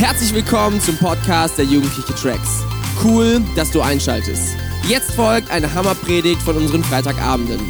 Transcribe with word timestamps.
Herzlich 0.00 0.32
willkommen 0.32 0.80
zum 0.80 0.96
Podcast 0.96 1.58
der 1.58 1.66
Jugendliche 1.66 2.14
Tracks. 2.14 2.64
Cool, 3.04 3.42
dass 3.54 3.70
du 3.70 3.82
einschaltest. 3.82 4.56
Jetzt 4.88 5.10
folgt 5.10 5.50
eine 5.50 5.74
Hammerpredigt 5.74 6.40
von 6.40 6.56
unseren 6.56 6.82
Freitagabenden. 6.82 7.60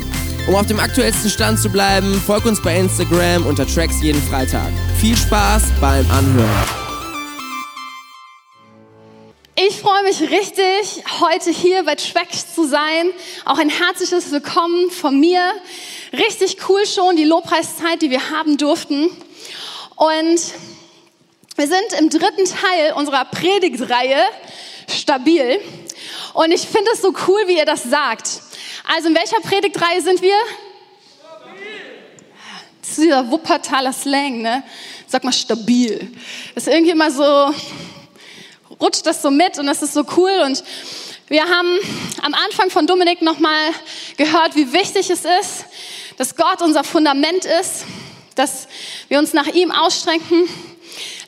Um 0.46 0.54
auf 0.54 0.64
dem 0.64 0.78
aktuellsten 0.78 1.28
Stand 1.28 1.58
zu 1.58 1.68
bleiben, 1.68 2.14
folg 2.24 2.44
uns 2.44 2.62
bei 2.62 2.78
Instagram 2.78 3.44
unter 3.46 3.66
Tracks 3.66 4.00
jeden 4.00 4.22
Freitag. 4.22 4.68
Viel 5.00 5.16
Spaß 5.16 5.72
beim 5.80 6.08
Anhören. 6.08 6.68
Ich 9.56 9.80
freue 9.80 10.04
mich 10.04 10.20
richtig, 10.20 11.02
heute 11.20 11.50
hier 11.50 11.82
bei 11.82 11.96
Tracks 11.96 12.54
zu 12.54 12.64
sein. 12.64 13.10
Auch 13.44 13.58
ein 13.58 13.70
herzliches 13.70 14.30
Willkommen 14.30 14.92
von 14.92 15.18
mir. 15.18 15.42
Richtig 16.12 16.58
cool 16.68 16.86
schon 16.86 17.16
die 17.16 17.24
Lobpreiszeit, 17.24 18.00
die 18.00 18.10
wir 18.10 18.30
haben 18.30 18.56
durften. 18.56 19.08
Und 19.96 20.40
wir 21.60 21.68
sind 21.68 21.92
im 21.98 22.08
dritten 22.08 22.46
Teil 22.46 22.94
unserer 22.94 23.26
Predigtreihe 23.26 24.16
stabil. 24.88 25.60
Und 26.32 26.52
ich 26.52 26.62
finde 26.62 26.90
es 26.94 27.02
so 27.02 27.12
cool, 27.28 27.42
wie 27.48 27.58
ihr 27.58 27.66
das 27.66 27.82
sagt. 27.82 28.40
Also 28.96 29.08
in 29.08 29.14
welcher 29.14 29.40
Predigtreihe 29.40 30.00
sind 30.00 30.22
wir? 30.22 30.34
Stabil. 31.18 31.66
Das 32.80 32.90
ist 32.92 32.98
dieser 33.02 33.30
Wuppertaler 33.30 33.92
Slang, 33.92 34.40
ne? 34.40 34.62
Sag 35.06 35.22
mal 35.22 35.34
stabil. 35.34 36.10
Das 36.54 36.66
ist 36.66 36.72
irgendwie 36.72 36.92
immer 36.92 37.10
so, 37.10 37.54
rutscht 38.80 39.04
das 39.04 39.20
so 39.20 39.30
mit 39.30 39.58
und 39.58 39.66
das 39.66 39.82
ist 39.82 39.92
so 39.92 40.06
cool. 40.16 40.40
Und 40.46 40.64
wir 41.28 41.44
haben 41.44 41.78
am 42.22 42.32
Anfang 42.32 42.70
von 42.70 42.86
Dominik 42.86 43.20
nochmal 43.20 43.72
gehört, 44.16 44.56
wie 44.56 44.72
wichtig 44.72 45.10
es 45.10 45.26
ist, 45.26 45.66
dass 46.16 46.36
Gott 46.36 46.62
unser 46.62 46.84
Fundament 46.84 47.44
ist, 47.44 47.84
dass 48.34 48.66
wir 49.08 49.18
uns 49.18 49.34
nach 49.34 49.48
ihm 49.48 49.70
ausstrecken 49.70 50.48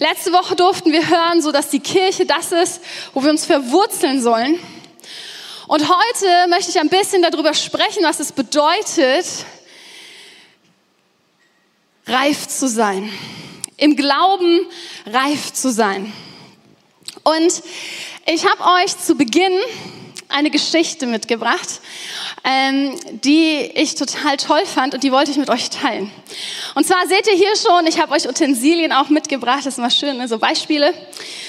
Letzte 0.03 0.33
Woche 0.33 0.57
durften 0.57 0.91
wir 0.91 1.09
hören, 1.09 1.41
so 1.43 1.53
dass 1.53 1.69
die 1.69 1.79
Kirche 1.79 2.27
das 2.27 2.51
ist, 2.51 2.81
wo 3.15 3.23
wir 3.23 3.31
uns 3.31 3.47
verwurzeln 3.47 4.21
sollen. 4.21 4.59
Und 5.69 5.89
heute 5.89 6.49
möchte 6.49 6.73
ich 6.73 6.81
ein 6.81 6.89
bisschen 6.89 7.23
darüber 7.23 7.55
sprechen, 7.55 8.03
was 8.03 8.19
es 8.19 8.33
bedeutet, 8.33 9.25
reif 12.09 12.49
zu 12.49 12.67
sein. 12.67 13.13
Im 13.77 13.95
Glauben 13.95 14.67
reif 15.07 15.53
zu 15.53 15.71
sein. 15.71 16.13
Und 17.23 17.63
ich 18.27 18.45
habe 18.45 18.83
euch 18.83 18.99
zu 18.99 19.15
Beginn 19.15 19.57
eine 20.33 20.51
Geschichte 20.51 21.07
mitgebracht, 21.07 21.81
ähm, 22.45 22.99
die 23.25 23.71
ich 23.75 23.95
total 23.95 24.37
toll 24.37 24.65
fand 24.67 24.95
und 24.95 25.03
die 25.03 25.13
wollte 25.13 25.31
ich 25.31 25.37
mit 25.37 25.51
euch 25.51 25.71
teilen. 25.71 26.11
Und 26.75 26.87
zwar 26.87 27.07
seht 27.07 27.27
ihr 27.27 27.35
hier 27.35 27.55
schon, 27.57 27.87
ich 27.87 28.01
habe 28.01 28.13
euch 28.13 28.29
Utensilien 28.29 28.93
auch 28.93 29.09
mitgebracht, 29.09 29.61
das 29.61 29.75
ist 29.75 29.79
immer 29.79 29.91
schön, 29.91 30.19
ne? 30.19 30.29
so 30.29 30.39
Beispiele. 30.39 30.95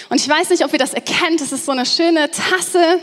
Und 0.09 0.20
ich 0.20 0.28
weiß 0.28 0.50
nicht, 0.50 0.64
ob 0.64 0.73
ihr 0.73 0.80
das 0.80 0.94
erkennt, 0.94 1.42
das 1.42 1.52
ist 1.52 1.66
so 1.66 1.72
eine 1.72 1.86
schöne 1.86 2.30
Tasse. 2.30 3.00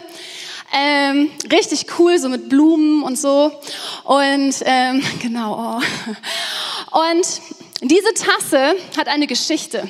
Ähm, 0.73 1.33
richtig 1.51 1.87
cool, 1.99 2.19
so 2.19 2.29
mit 2.29 2.49
Blumen 2.49 3.03
und 3.03 3.19
so. 3.19 3.51
Und 4.05 4.55
ähm, 4.65 5.03
genau. 5.21 5.81
Oh. 6.93 7.11
Und 7.11 7.27
diese 7.83 8.15
Tasse 8.15 8.77
hat 8.97 9.09
eine 9.09 9.27
Geschichte. 9.27 9.89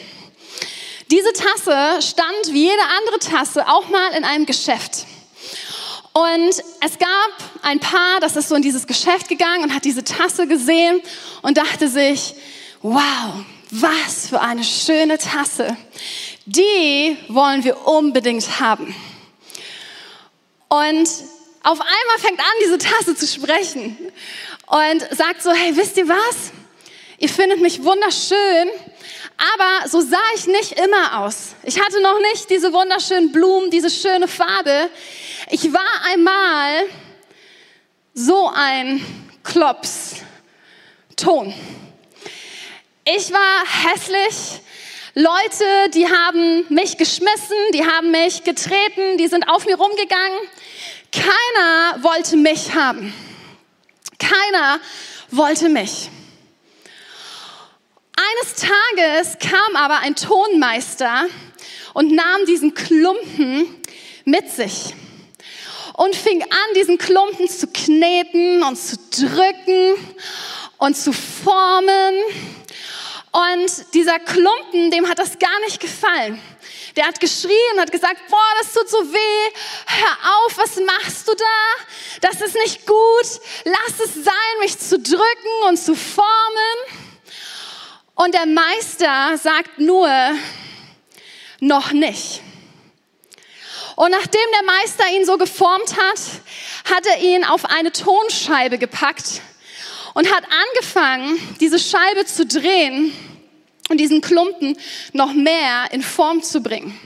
Diese 1.11 1.33
Tasse 1.33 2.01
stand 2.03 2.53
wie 2.53 2.69
jede 2.69 2.83
andere 2.99 3.19
Tasse 3.19 3.67
auch 3.67 3.89
mal 3.89 4.13
in 4.17 4.25
einem 4.25 4.47
Geschäft. 4.47 5.07
Und 6.13 6.51
es 6.81 6.99
gab 6.99 7.33
ein 7.63 7.79
Paar, 7.79 8.21
das 8.21 8.37
ist 8.37 8.49
so 8.49 8.57
in 8.57 8.63
dieses 8.63 8.87
Geschäft 8.87 9.29
gegangen 9.29 9.65
und 9.65 9.75
hat 9.75 9.85
diese 9.85 10.03
Tasse 10.03 10.47
gesehen 10.47 11.01
und 11.43 11.57
dachte 11.57 11.89
sich, 11.89 12.35
wow, 12.83 13.45
was 13.71 14.29
für 14.29 14.41
eine 14.41 14.65
schöne 14.65 15.19
Tasse. 15.19 15.77
Die 16.47 17.17
wollen 17.29 17.63
wir 17.63 17.87
unbedingt 17.87 18.61
haben. 18.61 18.95
Und 20.69 21.09
auf 21.63 21.81
einmal 21.81 22.19
fängt 22.19 22.41
an, 22.41 22.47
diese 22.63 22.79
Tasse 22.79 23.15
zu 23.15 23.27
sprechen 23.27 23.97
und 24.67 25.17
sagt 25.17 25.43
so, 25.43 25.53
hey, 25.53 25.77
wisst 25.77 25.97
ihr 25.97 26.09
was? 26.09 26.53
Ihr 27.19 27.29
findet 27.29 27.61
mich 27.61 27.85
wunderschön, 27.85 28.71
aber 29.37 29.89
so 29.89 30.01
sah 30.01 30.17
ich 30.35 30.47
nicht 30.47 30.73
immer 30.81 31.21
aus. 31.21 31.55
Ich 31.65 31.79
hatte 31.79 32.01
noch 32.01 32.19
nicht 32.33 32.49
diese 32.49 32.73
wunderschönen 32.73 33.31
Blumen, 33.31 33.71
diese 33.71 33.91
schöne 33.91 34.27
Farbe. 34.27 34.89
Ich 35.53 35.73
war 35.73 36.05
einmal 36.05 36.89
so 38.15 38.49
ein 38.55 39.05
Klops-Ton. 39.43 41.53
Ich 43.05 43.33
war 43.33 43.65
hässlich. 43.67 44.61
Leute, 45.15 45.91
die 45.93 46.07
haben 46.07 46.67
mich 46.69 46.97
geschmissen, 46.97 47.57
die 47.75 47.85
haben 47.85 48.13
mich 48.13 48.45
getreten, 48.45 49.19
die 49.19 49.27
sind 49.27 49.49
auf 49.49 49.67
mir 49.67 49.75
rumgegangen. 49.75 50.39
Keiner 51.11 52.05
wollte 52.05 52.37
mich 52.37 52.73
haben. 52.73 53.13
Keiner 54.21 54.79
wollte 55.33 55.69
mich. 55.69 56.11
Eines 58.15 58.55
Tages 58.55 59.37
kam 59.41 59.75
aber 59.75 59.99
ein 59.99 60.15
Tonmeister 60.15 61.27
und 61.95 62.13
nahm 62.13 62.47
diesen 62.47 62.73
Klumpen 62.73 63.83
mit 64.25 64.49
sich 64.49 64.95
und 65.95 66.15
fing 66.15 66.43
an, 66.43 66.75
diesen 66.77 66.99
Klumpen 66.99 67.49
zu 67.49 67.67
kneten 67.67 68.63
und 68.63 68.77
zu 68.77 68.97
drücken 69.11 69.95
und 70.79 70.97
zu 70.97 71.13
formen. 71.13 72.15
Und 73.33 73.95
dieser 73.95 74.19
Klumpen, 74.19 74.91
dem 74.91 75.09
hat 75.09 75.19
das 75.19 75.39
gar 75.39 75.61
nicht 75.61 75.81
gefallen. 75.81 76.41
Der 76.97 77.07
hat 77.07 77.21
geschrien 77.21 77.79
hat 77.79 77.93
gesagt, 77.93 78.21
boah, 78.29 78.53
das 78.61 78.73
tut 78.73 78.89
so 78.89 78.99
weh, 79.13 79.53
hör 79.87 80.45
auf, 80.45 80.59
was 80.59 80.77
machst 80.77 81.29
du 81.29 81.35
da? 81.35 81.85
Das 82.21 82.41
ist 82.41 82.57
nicht 82.57 82.85
gut, 82.87 83.41
lass 83.65 84.01
es 84.05 84.25
sein, 84.25 84.59
mich 84.61 84.77
zu 84.79 84.99
drücken 84.99 85.69
und 85.69 85.77
zu 85.77 85.95
formen. 85.95 86.27
Und 88.17 88.35
der 88.35 88.47
Meister 88.47 89.39
sagt 89.39 89.79
nur, 89.79 90.11
noch 91.61 91.93
nicht. 91.93 92.43
Und 93.97 94.11
nachdem 94.11 94.41
der 94.59 94.65
Meister 94.65 95.05
ihn 95.15 95.25
so 95.25 95.37
geformt 95.37 95.97
hat, 95.97 96.21
hat 96.85 97.07
er 97.07 97.21
ihn 97.23 97.45
auf 97.45 97.65
eine 97.65 97.93
Tonscheibe 97.93 98.79
gepackt 98.79 99.43
und 100.15 100.33
hat 100.33 100.45
angefangen, 100.45 101.57
diese 101.61 101.79
Scheibe 101.79 102.25
zu 102.27 102.47
drehen 102.47 103.13
und 103.89 103.99
diesen 103.99 104.21
Klumpen 104.21 104.79
noch 105.13 105.33
mehr 105.33 105.89
in 105.93 106.03
Form 106.03 106.43
zu 106.43 106.63
bringen. 106.63 106.99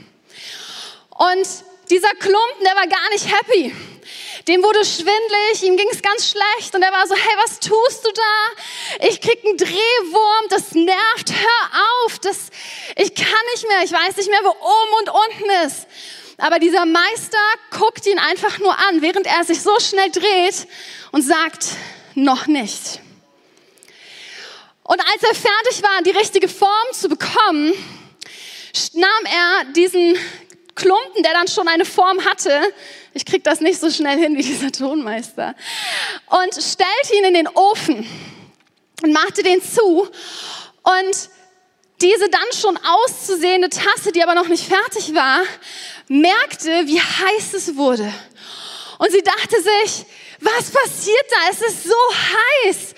Und 1.11 1.47
dieser 1.91 2.11
Klumpen, 2.11 2.65
der 2.65 2.75
war 2.77 2.87
gar 2.87 3.11
nicht 3.11 3.27
happy. 3.27 3.75
Dem 4.49 4.63
wurde 4.63 4.85
schwindlig, 4.85 5.63
ihm 5.63 5.77
ging 5.77 5.89
es 5.91 6.03
ganz 6.03 6.29
schlecht 6.29 6.75
und 6.75 6.83
er 6.83 6.93
war 6.93 7.07
so, 7.07 7.15
hey, 7.15 7.35
was 7.43 7.61
tust 7.61 8.05
du 8.05 8.11
da? 8.13 9.07
Ich 9.09 9.21
krieg 9.21 9.43
einen 9.43 9.57
Drehwurm, 9.57 10.49
das 10.51 10.73
nervt, 10.73 11.33
hör 11.33 12.05
auf, 12.05 12.19
das, 12.19 12.51
ich 12.97 13.15
kann 13.15 13.45
nicht 13.55 13.67
mehr, 13.69 13.83
ich 13.85 13.93
weiß 13.93 14.17
nicht 14.17 14.29
mehr, 14.29 14.41
wo 14.43 14.51
oben 14.51 14.93
und 15.01 15.09
unten 15.09 15.67
ist. 15.67 15.87
Aber 16.39 16.59
dieser 16.59 16.85
Meister 16.85 17.39
guckt 17.71 18.07
ihn 18.07 18.19
einfach 18.19 18.59
nur 18.59 18.77
an, 18.89 19.03
während 19.03 19.27
er 19.27 19.45
sich 19.45 19.61
so 19.61 19.79
schnell 19.81 20.11
dreht 20.11 20.67
und 21.13 21.23
sagt, 21.23 21.67
noch 22.15 22.47
nicht. 22.47 23.01
Und 24.83 25.01
als 25.01 25.23
er 25.23 25.35
fertig 25.35 25.83
war, 25.83 26.03
die 26.03 26.11
richtige 26.11 26.49
Form 26.49 26.87
zu 26.93 27.09
bekommen, 27.09 27.73
nahm 28.93 29.25
er 29.25 29.73
diesen 29.73 30.17
Klumpen, 30.75 31.23
der 31.23 31.33
dann 31.33 31.49
schon 31.49 31.69
eine 31.69 31.85
Form 31.85 32.25
hatte, 32.25 32.61
ich 33.15 33.25
krieg 33.25 33.45
das 33.45 33.61
nicht 33.61 33.81
so 33.81 33.91
schnell 33.91 34.19
hin 34.19 34.37
wie 34.37 34.43
dieser 34.43 34.73
Tonmeister, 34.73 35.55
und 36.27 36.55
stellte 36.55 37.17
ihn 37.17 37.25
in 37.25 37.35
den 37.35 37.49
Ofen 37.49 38.07
und 39.03 39.13
machte 39.13 39.43
den 39.43 39.63
zu. 39.63 40.09
Und 40.83 41.31
diese 42.01 42.29
dann 42.29 42.53
schon 42.59 42.77
auszusehende 42.77 43.71
Tasse, 43.71 44.13
die 44.13 44.23
aber 44.23 44.35
noch 44.35 44.49
nicht 44.49 44.67
fertig 44.67 45.15
war, 45.15 45.43
merkte, 46.09 46.87
wie 46.87 47.01
heiß 47.01 47.55
es 47.55 47.77
wurde. 47.77 48.13
Und 48.99 49.11
sie 49.11 49.23
dachte 49.23 49.57
sich, 49.63 50.07
was 50.41 50.71
passiert 50.71 51.27
da? 51.31 51.37
Es 51.51 51.63
ist 51.63 51.85
so 51.85 51.95
heiß. 52.65 52.95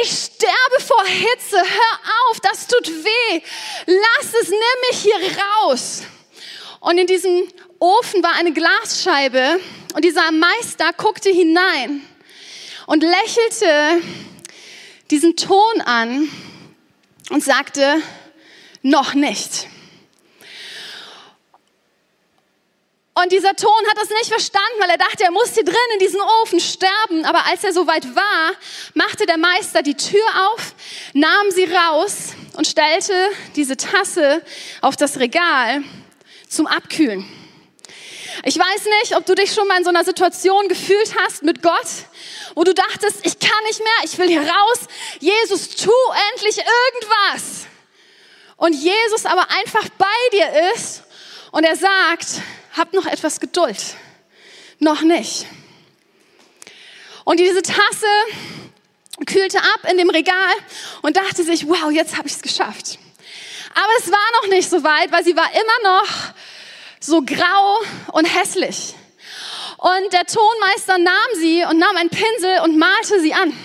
Ich 0.00 0.10
sterbe 0.10 0.80
vor 0.86 1.04
Hitze. 1.04 1.56
Hör 1.56 2.30
auf, 2.30 2.40
das 2.40 2.66
tut 2.66 2.88
weh. 2.88 3.42
Lass 3.86 4.34
es, 4.40 4.48
nimm 4.48 4.60
mich 4.90 5.00
hier 5.02 5.36
raus. 5.42 6.02
Und 6.80 6.96
in 6.96 7.06
diesem 7.06 7.48
Ofen 7.78 8.22
war 8.22 8.34
eine 8.34 8.52
Glasscheibe 8.52 9.60
und 9.94 10.04
dieser 10.04 10.30
Meister 10.30 10.92
guckte 10.96 11.30
hinein 11.30 12.02
und 12.86 13.02
lächelte 13.02 14.02
diesen 15.10 15.36
Ton 15.36 15.80
an 15.84 16.30
und 17.30 17.42
sagte, 17.42 18.02
noch 18.82 19.14
nicht. 19.14 19.66
Und 23.22 23.32
dieser 23.32 23.54
Ton 23.54 23.70
hat 23.88 23.98
das 23.98 24.08
nicht 24.08 24.28
verstanden, 24.28 24.80
weil 24.80 24.90
er 24.90 24.98
dachte, 24.98 25.24
er 25.24 25.30
muss 25.30 25.52
hier 25.52 25.64
drin 25.64 25.74
in 25.94 25.98
diesem 25.98 26.20
Ofen 26.42 26.60
sterben. 26.60 27.24
Aber 27.24 27.44
als 27.46 27.64
er 27.64 27.72
soweit 27.72 28.14
war, 28.14 28.52
machte 28.94 29.26
der 29.26 29.36
Meister 29.36 29.82
die 29.82 29.96
Tür 29.96 30.24
auf, 30.48 30.74
nahm 31.12 31.50
sie 31.50 31.64
raus 31.64 32.34
und 32.56 32.66
stellte 32.66 33.12
diese 33.56 33.76
Tasse 33.76 34.42
auf 34.80 34.96
das 34.96 35.18
Regal 35.18 35.82
zum 36.48 36.66
Abkühlen. 36.66 37.28
Ich 38.44 38.56
weiß 38.56 38.84
nicht, 39.02 39.16
ob 39.16 39.26
du 39.26 39.34
dich 39.34 39.52
schon 39.52 39.68
mal 39.68 39.76
in 39.76 39.84
so 39.84 39.90
einer 39.90 40.04
Situation 40.04 40.68
gefühlt 40.68 41.14
hast 41.20 41.42
mit 41.42 41.62
Gott, 41.62 41.86
wo 42.54 42.64
du 42.64 42.74
dachtest, 42.74 43.24
ich 43.24 43.38
kann 43.38 43.64
nicht 43.66 43.80
mehr, 43.80 44.04
ich 44.04 44.18
will 44.18 44.28
hier 44.28 44.42
raus. 44.42 44.78
Jesus, 45.18 45.70
tu 45.70 45.92
endlich 46.32 46.58
irgendwas. 46.58 47.66
Und 48.56 48.74
Jesus 48.74 49.24
aber 49.24 49.50
einfach 49.50 49.88
bei 49.96 50.06
dir 50.32 50.72
ist 50.74 51.02
und 51.50 51.64
er 51.64 51.76
sagt, 51.76 52.42
hab 52.76 52.92
noch 52.92 53.06
etwas 53.06 53.40
Geduld. 53.40 53.78
Noch 54.78 55.02
nicht. 55.02 55.46
Und 57.24 57.40
diese 57.40 57.62
Tasse 57.62 58.06
kühlte 59.26 59.58
ab 59.58 59.90
in 59.90 59.98
dem 59.98 60.10
Regal 60.10 60.54
und 61.02 61.16
dachte 61.16 61.42
sich, 61.44 61.68
wow, 61.68 61.90
jetzt 61.90 62.16
habe 62.16 62.28
ich 62.28 62.34
es 62.34 62.42
geschafft. 62.42 62.98
Aber 63.74 63.92
es 63.98 64.10
war 64.10 64.42
noch 64.42 64.48
nicht 64.48 64.68
so 64.68 64.82
weit, 64.82 65.12
weil 65.12 65.24
sie 65.24 65.36
war 65.36 65.50
immer 65.52 65.94
noch 65.98 66.08
so 66.98 67.22
grau 67.22 67.80
und 68.12 68.24
hässlich. 68.24 68.94
Und 69.80 70.12
der 70.12 70.26
Tonmeister 70.26 70.98
nahm 70.98 71.30
sie 71.36 71.64
und 71.64 71.78
nahm 71.78 71.96
einen 71.96 72.10
Pinsel 72.10 72.60
und 72.64 72.76
malte 72.76 73.18
sie 73.18 73.32
an, 73.32 73.56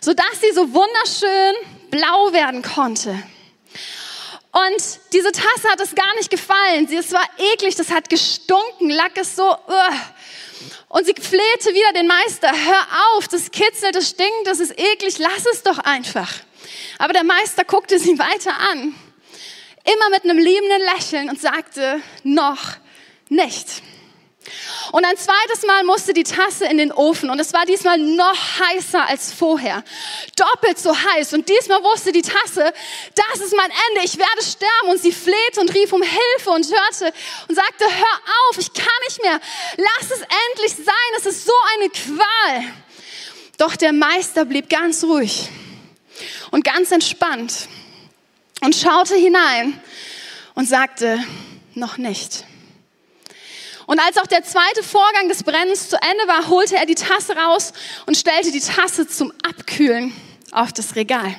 sodass 0.00 0.40
sie 0.40 0.50
so 0.50 0.74
wunderschön 0.74 1.54
blau 1.92 2.32
werden 2.32 2.60
konnte. 2.62 3.22
Und 4.50 5.00
diese 5.12 5.30
Tasse 5.30 5.68
hat 5.70 5.80
es 5.80 5.94
gar 5.94 6.12
nicht 6.16 6.28
gefallen. 6.28 6.88
Sie, 6.88 6.96
es 6.96 7.12
war 7.12 7.24
eklig, 7.52 7.76
das 7.76 7.92
hat 7.92 8.08
gestunken, 8.08 8.90
lag 8.90 9.12
es 9.14 9.36
so. 9.36 9.48
Uh. 9.48 9.94
Und 10.88 11.06
sie 11.06 11.14
flehte 11.14 11.72
wieder 11.72 11.92
den 11.92 12.08
Meister, 12.08 12.50
hör 12.50 12.86
auf, 13.14 13.28
das 13.28 13.52
kitzelt, 13.52 13.94
das 13.94 14.08
stinkt, 14.08 14.46
das 14.46 14.58
ist 14.58 14.76
eklig, 14.76 15.18
lass 15.18 15.46
es 15.52 15.62
doch 15.62 15.78
einfach. 15.78 16.32
Aber 16.98 17.12
der 17.12 17.22
Meister 17.22 17.62
guckte 17.62 18.00
sie 18.00 18.18
weiter 18.18 18.58
an, 18.72 18.92
immer 19.84 20.10
mit 20.10 20.24
einem 20.24 20.38
liebenden 20.38 20.82
Lächeln 20.96 21.30
und 21.30 21.40
sagte, 21.40 22.00
noch 22.24 22.72
nicht. 23.28 23.82
Und 24.92 25.04
ein 25.04 25.16
zweites 25.16 25.66
Mal 25.66 25.84
musste 25.84 26.12
die 26.12 26.22
Tasse 26.22 26.66
in 26.66 26.78
den 26.78 26.92
Ofen 26.92 27.30
und 27.30 27.38
es 27.38 27.52
war 27.52 27.66
diesmal 27.66 27.98
noch 27.98 28.36
heißer 28.60 29.08
als 29.08 29.32
vorher. 29.32 29.84
Doppelt 30.36 30.78
so 30.78 30.94
heiß. 30.96 31.34
Und 31.34 31.48
diesmal 31.48 31.82
wusste 31.82 32.12
die 32.12 32.22
Tasse, 32.22 32.72
das 33.14 33.40
ist 33.40 33.54
mein 33.56 33.70
Ende, 33.70 34.04
ich 34.04 34.18
werde 34.18 34.42
sterben. 34.42 34.90
Und 34.90 35.00
sie 35.00 35.12
flehte 35.12 35.60
und 35.60 35.74
rief 35.74 35.92
um 35.92 36.02
Hilfe 36.02 36.50
und 36.50 36.66
hörte 36.66 37.12
und 37.48 37.54
sagte, 37.54 37.84
hör 37.84 38.20
auf, 38.48 38.58
ich 38.58 38.72
kann 38.72 38.86
nicht 39.06 39.22
mehr. 39.22 39.40
Lass 39.76 40.10
es 40.10 40.20
endlich 40.20 40.72
sein, 40.84 40.94
es 41.18 41.26
ist 41.26 41.44
so 41.44 41.52
eine 41.76 41.90
Qual. 41.90 42.74
Doch 43.58 43.76
der 43.76 43.92
Meister 43.92 44.44
blieb 44.44 44.68
ganz 44.70 45.04
ruhig 45.04 45.48
und 46.50 46.64
ganz 46.64 46.92
entspannt 46.92 47.68
und 48.60 48.74
schaute 48.74 49.16
hinein 49.16 49.80
und 50.54 50.68
sagte, 50.68 51.18
noch 51.74 51.98
nicht. 51.98 52.44
Und 53.88 54.00
als 54.00 54.18
auch 54.18 54.26
der 54.26 54.44
zweite 54.44 54.82
Vorgang 54.82 55.30
des 55.30 55.42
Brennens 55.42 55.88
zu 55.88 55.96
Ende 55.96 56.28
war, 56.28 56.48
holte 56.48 56.76
er 56.76 56.84
die 56.84 56.94
Tasse 56.94 57.34
raus 57.34 57.72
und 58.04 58.18
stellte 58.18 58.52
die 58.52 58.60
Tasse 58.60 59.08
zum 59.08 59.32
Abkühlen 59.42 60.12
auf 60.52 60.74
das 60.74 60.94
Regal. 60.94 61.34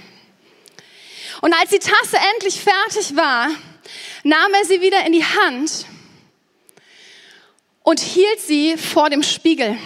Und 1.42 1.54
als 1.54 1.69
die 1.69 1.78
Tasse 1.78 2.18
endlich 2.34 2.60
fertig 2.60 3.16
war, 3.16 3.50
nahm 4.24 4.54
er 4.56 4.66
sie 4.66 4.81
wieder 4.81 5.06
in 5.06 5.13
die 5.13 5.24
Hand 5.24 5.86
und 7.84 8.00
hielt 8.00 8.40
sie 8.40 8.78
vor 8.78 9.12
dem 9.12 9.22
Spiegel. 9.22 9.78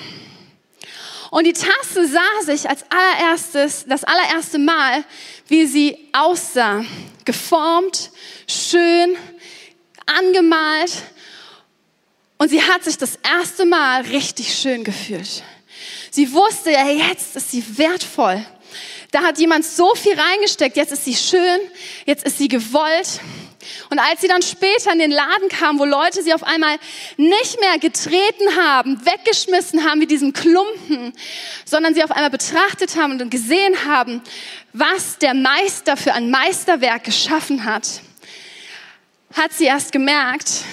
Und 1.32 1.44
die 1.44 1.52
Tasse 1.52 2.08
sah 2.08 2.46
sich 2.46 2.70
als 2.70 2.86
allererstes, 2.90 3.84
das 3.90 4.06
allererste 4.06 4.58
Mal, 4.58 5.04
wie 5.50 5.66
sie 5.66 5.98
aussah. 6.14 6.86
Geformt, 7.26 8.12
schön, 8.48 9.18
angemalt 10.06 10.92
und 12.44 12.50
sie 12.50 12.62
hat 12.62 12.84
sich 12.84 12.98
das 12.98 13.18
erste 13.24 13.64
Mal 13.64 14.02
richtig 14.02 14.54
schön 14.54 14.84
gefühlt. 14.84 15.44
Sie 16.12 16.34
wusste, 16.34 16.72
ja, 16.72 16.90
jetzt 16.90 17.38
ist 17.38 17.52
sie 17.52 17.64
wertvoll. 17.78 18.46
Da 19.12 19.22
hat 19.22 19.40
jemand 19.40 19.64
so 19.64 19.96
viel 19.96 20.20
reingesteckt. 20.20 20.76
Jetzt 20.76 20.92
ist 20.92 21.06
sie 21.06 21.16
schön. 21.16 21.62
Jetzt 22.06 22.26
ist 22.26 22.38
sie 22.40 22.50
gewollt. 22.50 23.22
Und 23.90 23.98
als 23.98 24.20
sie 24.20 24.28
dann 24.28 24.42
später 24.42 24.92
in 24.92 25.00
den 25.00 25.12
Laden 25.12 25.48
kam, 25.48 25.80
wo 25.80 25.86
Leute 25.86 26.22
sie 26.22 26.34
auf 26.34 26.44
einmal 26.44 26.76
nicht 27.16 27.62
mehr 27.62 27.80
getreten 27.80 28.58
haben, 28.58 29.00
weggeschmissen 29.06 29.90
haben 29.90 30.02
wie 30.02 30.08
diesen 30.08 30.34
Klumpen, 30.34 31.14
sondern 31.64 31.96
sie 31.96 32.04
auf 32.04 32.12
einmal 32.12 32.30
betrachtet 32.30 32.98
haben 32.98 33.22
und 33.22 33.30
gesehen 33.30 33.86
haben, 33.86 34.22
was 34.74 35.18
der 35.18 35.34
Meister 35.34 35.96
für 35.96 36.12
ein 36.14 36.30
Meisterwerk 36.30 37.06
geschaffen 37.06 37.64
hat, 37.64 38.02
hat 39.32 39.54
sie 39.54 39.64
erst 39.64 39.94
gemerkt, 39.94 40.66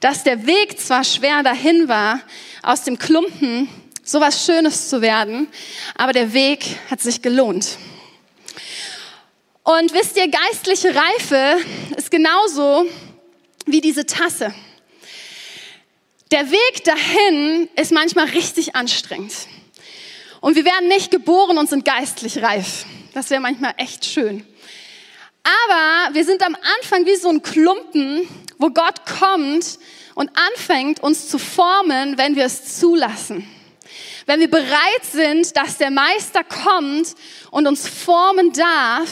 dass 0.00 0.24
der 0.24 0.46
Weg 0.46 0.78
zwar 0.78 1.04
schwer 1.04 1.42
dahin 1.42 1.88
war, 1.88 2.20
aus 2.62 2.84
dem 2.84 2.98
Klumpen 2.98 3.68
so 4.04 4.20
was 4.20 4.44
Schönes 4.44 4.88
zu 4.88 5.02
werden, 5.02 5.48
aber 5.94 6.12
der 6.12 6.32
Weg 6.32 6.64
hat 6.90 7.00
sich 7.00 7.20
gelohnt. 7.20 7.76
Und 9.64 9.92
wisst 9.92 10.16
ihr, 10.16 10.28
geistliche 10.28 10.94
Reife 10.94 11.58
ist 11.96 12.10
genauso 12.10 12.86
wie 13.66 13.82
diese 13.82 14.06
Tasse. 14.06 14.54
Der 16.30 16.50
Weg 16.50 16.84
dahin 16.84 17.68
ist 17.76 17.92
manchmal 17.92 18.26
richtig 18.26 18.74
anstrengend. 18.74 19.34
Und 20.40 20.56
wir 20.56 20.64
werden 20.64 20.88
nicht 20.88 21.10
geboren 21.10 21.58
und 21.58 21.68
sind 21.68 21.84
geistlich 21.84 22.42
reif. 22.42 22.86
Das 23.12 23.28
wäre 23.28 23.40
manchmal 23.40 23.74
echt 23.76 24.06
schön. 24.06 24.46
Aber 25.42 26.14
wir 26.14 26.24
sind 26.24 26.42
am 26.42 26.56
Anfang 26.78 27.04
wie 27.06 27.16
so 27.16 27.28
ein 27.28 27.42
Klumpen, 27.42 28.28
wo 28.58 28.70
Gott 28.70 29.06
kommt 29.06 29.78
und 30.14 30.30
anfängt, 30.36 31.00
uns 31.00 31.28
zu 31.28 31.38
formen, 31.38 32.18
wenn 32.18 32.36
wir 32.36 32.44
es 32.44 32.78
zulassen. 32.78 33.48
Wenn 34.26 34.40
wir 34.40 34.50
bereit 34.50 35.04
sind, 35.10 35.56
dass 35.56 35.78
der 35.78 35.90
Meister 35.90 36.44
kommt 36.44 37.14
und 37.50 37.66
uns 37.66 37.88
formen 37.88 38.52
darf 38.52 39.10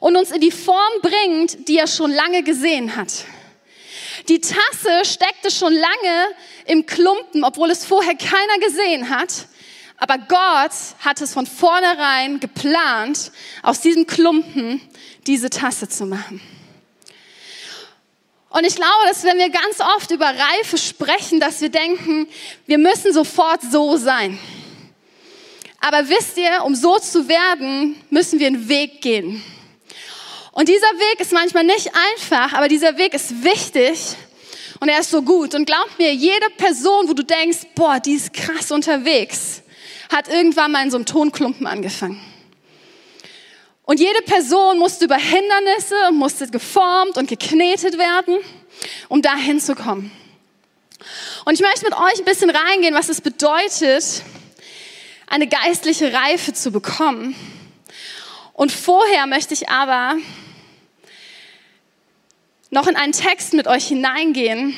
und 0.00 0.16
uns 0.16 0.30
in 0.30 0.40
die 0.40 0.52
Form 0.52 0.92
bringt, 1.02 1.68
die 1.68 1.78
er 1.78 1.88
schon 1.88 2.12
lange 2.12 2.42
gesehen 2.42 2.94
hat. 2.94 3.24
Die 4.28 4.40
Tasse 4.40 5.04
steckte 5.04 5.50
schon 5.50 5.72
lange 5.72 6.28
im 6.66 6.86
Klumpen, 6.86 7.44
obwohl 7.44 7.70
es 7.70 7.84
vorher 7.84 8.14
keiner 8.14 8.58
gesehen 8.60 9.08
hat. 9.10 9.46
Aber 9.98 10.18
Gott 10.18 10.72
hat 11.00 11.20
es 11.20 11.32
von 11.32 11.46
vornherein 11.46 12.38
geplant, 12.40 13.32
aus 13.62 13.80
diesem 13.80 14.06
Klumpen 14.06 14.80
diese 15.26 15.48
Tasse 15.48 15.88
zu 15.88 16.06
machen. 16.06 16.40
Und 18.48 18.64
ich 18.64 18.76
glaube, 18.76 19.06
dass 19.08 19.24
wenn 19.24 19.38
wir 19.38 19.50
ganz 19.50 19.80
oft 19.96 20.10
über 20.10 20.26
Reife 20.26 20.78
sprechen, 20.78 21.40
dass 21.40 21.60
wir 21.60 21.68
denken, 21.68 22.28
wir 22.66 22.78
müssen 22.78 23.12
sofort 23.12 23.60
so 23.62 23.96
sein. 23.96 24.38
Aber 25.80 26.08
wisst 26.08 26.36
ihr, 26.38 26.64
um 26.64 26.74
so 26.74 26.98
zu 26.98 27.28
werden, 27.28 27.96
müssen 28.10 28.38
wir 28.40 28.46
einen 28.46 28.68
Weg 28.68 29.02
gehen. 29.02 29.42
Und 30.52 30.68
dieser 30.68 30.80
Weg 30.80 31.20
ist 31.20 31.32
manchmal 31.32 31.64
nicht 31.64 31.90
einfach, 32.12 32.54
aber 32.54 32.68
dieser 32.68 32.96
Weg 32.96 33.12
ist 33.12 33.44
wichtig 33.44 34.16
und 34.80 34.88
er 34.88 35.00
ist 35.00 35.10
so 35.10 35.22
gut. 35.22 35.54
Und 35.54 35.66
glaubt 35.66 35.98
mir, 35.98 36.14
jede 36.14 36.48
Person, 36.56 37.08
wo 37.08 37.12
du 37.12 37.22
denkst, 37.22 37.58
boah, 37.74 38.00
die 38.00 38.14
ist 38.14 38.32
krass 38.32 38.70
unterwegs, 38.70 39.62
hat 40.10 40.28
irgendwann 40.28 40.72
mal 40.72 40.82
in 40.82 40.90
so 40.90 40.96
einem 40.96 41.04
Tonklumpen 41.04 41.66
angefangen. 41.66 42.20
Und 43.86 44.00
jede 44.00 44.20
Person 44.22 44.80
musste 44.80 45.04
über 45.04 45.16
Hindernisse, 45.16 46.10
musste 46.10 46.48
geformt 46.48 47.16
und 47.18 47.28
geknetet 47.28 47.96
werden, 47.96 48.38
um 49.08 49.22
da 49.22 49.36
hinzukommen. 49.36 50.10
Und 51.44 51.54
ich 51.54 51.60
möchte 51.60 51.84
mit 51.84 51.94
euch 51.94 52.18
ein 52.18 52.24
bisschen 52.24 52.50
reingehen, 52.50 52.96
was 52.96 53.08
es 53.08 53.20
bedeutet, 53.20 54.22
eine 55.28 55.46
geistliche 55.46 56.12
Reife 56.12 56.52
zu 56.52 56.72
bekommen. 56.72 57.36
Und 58.54 58.72
vorher 58.72 59.28
möchte 59.28 59.54
ich 59.54 59.68
aber 59.68 60.16
noch 62.70 62.88
in 62.88 62.96
einen 62.96 63.12
Text 63.12 63.52
mit 63.52 63.68
euch 63.68 63.86
hineingehen, 63.86 64.76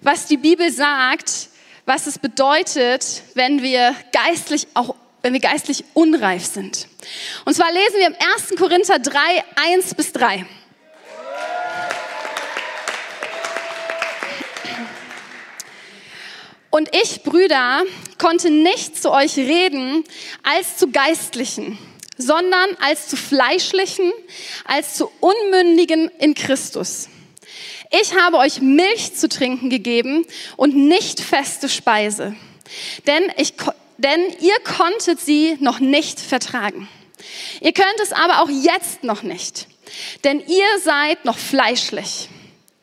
was 0.00 0.24
die 0.24 0.38
Bibel 0.38 0.72
sagt, 0.72 1.50
was 1.84 2.06
es 2.06 2.18
bedeutet, 2.18 3.24
wenn 3.34 3.62
wir 3.62 3.94
geistlich 4.10 4.68
auch 4.72 4.94
wenn 5.24 5.32
wir 5.32 5.40
geistlich 5.40 5.84
unreif 5.94 6.44
sind. 6.44 6.86
Und 7.46 7.54
zwar 7.54 7.72
lesen 7.72 7.94
wir 7.96 8.08
im 8.08 8.14
1. 8.36 8.58
Korinther 8.58 8.98
3, 8.98 9.18
1 9.72 9.94
bis 9.94 10.12
3. 10.12 10.44
Und 16.68 16.90
ich, 16.94 17.22
Brüder, 17.22 17.84
konnte 18.18 18.50
nicht 18.50 19.00
zu 19.00 19.12
euch 19.12 19.38
reden 19.38 20.04
als 20.42 20.76
zu 20.76 20.90
Geistlichen, 20.90 21.78
sondern 22.18 22.76
als 22.80 23.08
zu 23.08 23.16
Fleischlichen, 23.16 24.12
als 24.66 24.94
zu 24.94 25.10
Unmündigen 25.20 26.10
in 26.18 26.34
Christus. 26.34 27.08
Ich 27.98 28.14
habe 28.14 28.36
euch 28.36 28.60
Milch 28.60 29.14
zu 29.14 29.30
trinken 29.30 29.70
gegeben 29.70 30.26
und 30.58 30.76
nicht 30.76 31.20
feste 31.20 31.70
Speise. 31.70 32.36
Denn 33.06 33.32
ich, 33.38 33.54
denn 33.98 34.20
ihr 34.40 34.58
konntet 34.60 35.20
sie 35.20 35.56
noch 35.60 35.80
nicht 35.80 36.20
vertragen. 36.20 36.88
Ihr 37.60 37.72
könnt 37.72 38.00
es 38.02 38.12
aber 38.12 38.42
auch 38.42 38.50
jetzt 38.50 39.04
noch 39.04 39.22
nicht, 39.22 39.66
denn 40.24 40.40
ihr 40.40 40.78
seid 40.82 41.24
noch 41.24 41.38
fleischlich. 41.38 42.28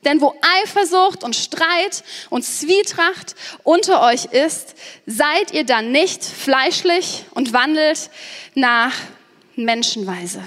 Denn 0.03 0.19
wo 0.19 0.33
Eifersucht 0.63 1.23
und 1.23 1.35
Streit 1.35 2.03
und 2.31 2.43
Zwietracht 2.43 3.35
unter 3.63 4.01
euch 4.01 4.25
ist, 4.25 4.75
seid 5.05 5.53
ihr 5.53 5.63
dann 5.63 5.91
nicht 5.91 6.23
fleischlich 6.23 7.25
und 7.31 7.53
wandelt 7.53 8.09
nach 8.55 8.93
Menschenweise. 9.55 10.43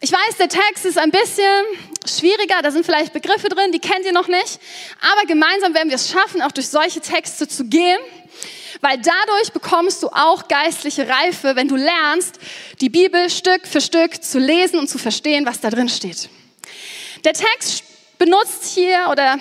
Ich 0.00 0.12
weiß, 0.12 0.36
der 0.38 0.50
Text 0.50 0.84
ist 0.84 0.98
ein 0.98 1.10
bisschen 1.10 1.64
schwieriger, 2.04 2.60
da 2.62 2.70
sind 2.70 2.84
vielleicht 2.84 3.14
Begriffe 3.14 3.48
drin, 3.48 3.72
die 3.72 3.78
kennt 3.78 4.04
ihr 4.04 4.12
noch 4.12 4.28
nicht, 4.28 4.60
aber 5.00 5.26
gemeinsam 5.26 5.72
werden 5.72 5.88
wir 5.88 5.96
es 5.96 6.10
schaffen, 6.10 6.42
auch 6.42 6.52
durch 6.52 6.68
solche 6.68 7.00
Texte 7.00 7.48
zu 7.48 7.64
gehen, 7.64 7.98
weil 8.80 8.98
dadurch 8.98 9.52
bekommst 9.52 10.02
du 10.02 10.08
auch 10.08 10.48
geistliche 10.48 11.08
Reife, 11.08 11.56
wenn 11.56 11.68
du 11.68 11.76
lernst, 11.76 12.38
die 12.80 12.88
Bibel 12.88 13.30
Stück 13.30 13.66
für 13.66 13.80
Stück 13.80 14.22
zu 14.22 14.38
lesen 14.38 14.78
und 14.78 14.88
zu 14.88 14.98
verstehen, 14.98 15.46
was 15.46 15.60
da 15.60 15.70
drin 15.70 15.88
steht. 15.88 16.28
Der 17.24 17.32
Text 17.32 17.84
benutzt 18.18 18.74
hier 18.74 19.08
oder 19.10 19.38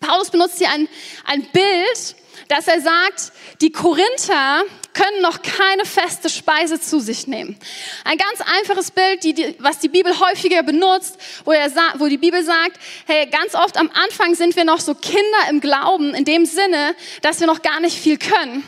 Paulus 0.00 0.30
benutzt 0.30 0.58
hier 0.58 0.70
ein, 0.70 0.88
ein 1.24 1.42
Bild, 1.52 2.16
dass 2.48 2.68
er 2.68 2.80
sagt, 2.80 3.32
die 3.60 3.72
Korinther 3.72 4.62
können 4.98 5.22
noch 5.22 5.42
keine 5.42 5.84
feste 5.84 6.28
Speise 6.28 6.80
zu 6.80 6.98
sich 6.98 7.28
nehmen. 7.28 7.56
Ein 8.04 8.18
ganz 8.18 8.40
einfaches 8.58 8.90
Bild, 8.90 9.22
die, 9.22 9.32
die, 9.32 9.54
was 9.60 9.78
die 9.78 9.88
Bibel 9.88 10.18
häufiger 10.18 10.62
benutzt, 10.64 11.18
wo, 11.44 11.52
er, 11.52 11.70
wo 11.98 12.06
die 12.06 12.18
Bibel 12.18 12.42
sagt, 12.42 12.80
hey, 13.06 13.26
ganz 13.26 13.54
oft 13.54 13.76
am 13.76 13.90
Anfang 13.94 14.34
sind 14.34 14.56
wir 14.56 14.64
noch 14.64 14.80
so 14.80 14.94
Kinder 14.94 15.50
im 15.50 15.60
Glauben, 15.60 16.14
in 16.14 16.24
dem 16.24 16.46
Sinne, 16.46 16.96
dass 17.22 17.38
wir 17.38 17.46
noch 17.46 17.62
gar 17.62 17.80
nicht 17.80 17.96
viel 17.96 18.18
können. 18.18 18.64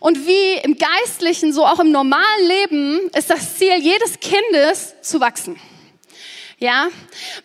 Und 0.00 0.26
wie 0.26 0.54
im 0.62 0.78
Geistlichen, 0.78 1.52
so 1.52 1.66
auch 1.66 1.80
im 1.80 1.90
normalen 1.90 2.46
Leben, 2.46 3.10
ist 3.16 3.28
das 3.28 3.56
Ziel 3.58 3.76
jedes 3.78 4.20
Kindes 4.20 4.94
zu 5.02 5.20
wachsen. 5.20 5.60
Ja, 6.60 6.88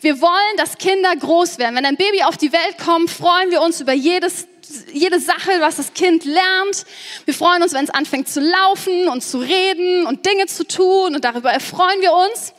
wir 0.01 0.21
wollen, 0.21 0.57
dass 0.57 0.77
Kinder 0.77 1.15
groß 1.15 1.59
werden. 1.59 1.75
Wenn 1.75 1.85
ein 1.85 1.97
Baby 1.97 2.23
auf 2.23 2.37
die 2.37 2.51
Welt 2.51 2.77
kommt, 2.83 3.11
freuen 3.11 3.51
wir 3.51 3.61
uns 3.61 3.81
über 3.81 3.93
jedes 3.93 4.47
jede 4.91 5.19
Sache, 5.19 5.51
was 5.59 5.77
das 5.77 5.93
Kind 5.93 6.25
lernt. 6.25 6.85
Wir 7.25 7.33
freuen 7.33 7.63
uns, 7.63 7.73
wenn 7.73 7.83
es 7.83 7.89
anfängt 7.89 8.27
zu 8.29 8.39
laufen 8.39 9.07
und 9.09 9.23
zu 9.23 9.39
reden 9.39 10.05
und 10.05 10.25
Dinge 10.25 10.47
zu 10.47 10.67
tun 10.67 11.15
und 11.15 11.23
darüber 11.25 11.51
erfreuen 11.51 12.01
wir 12.01 12.13
uns. 12.13 12.53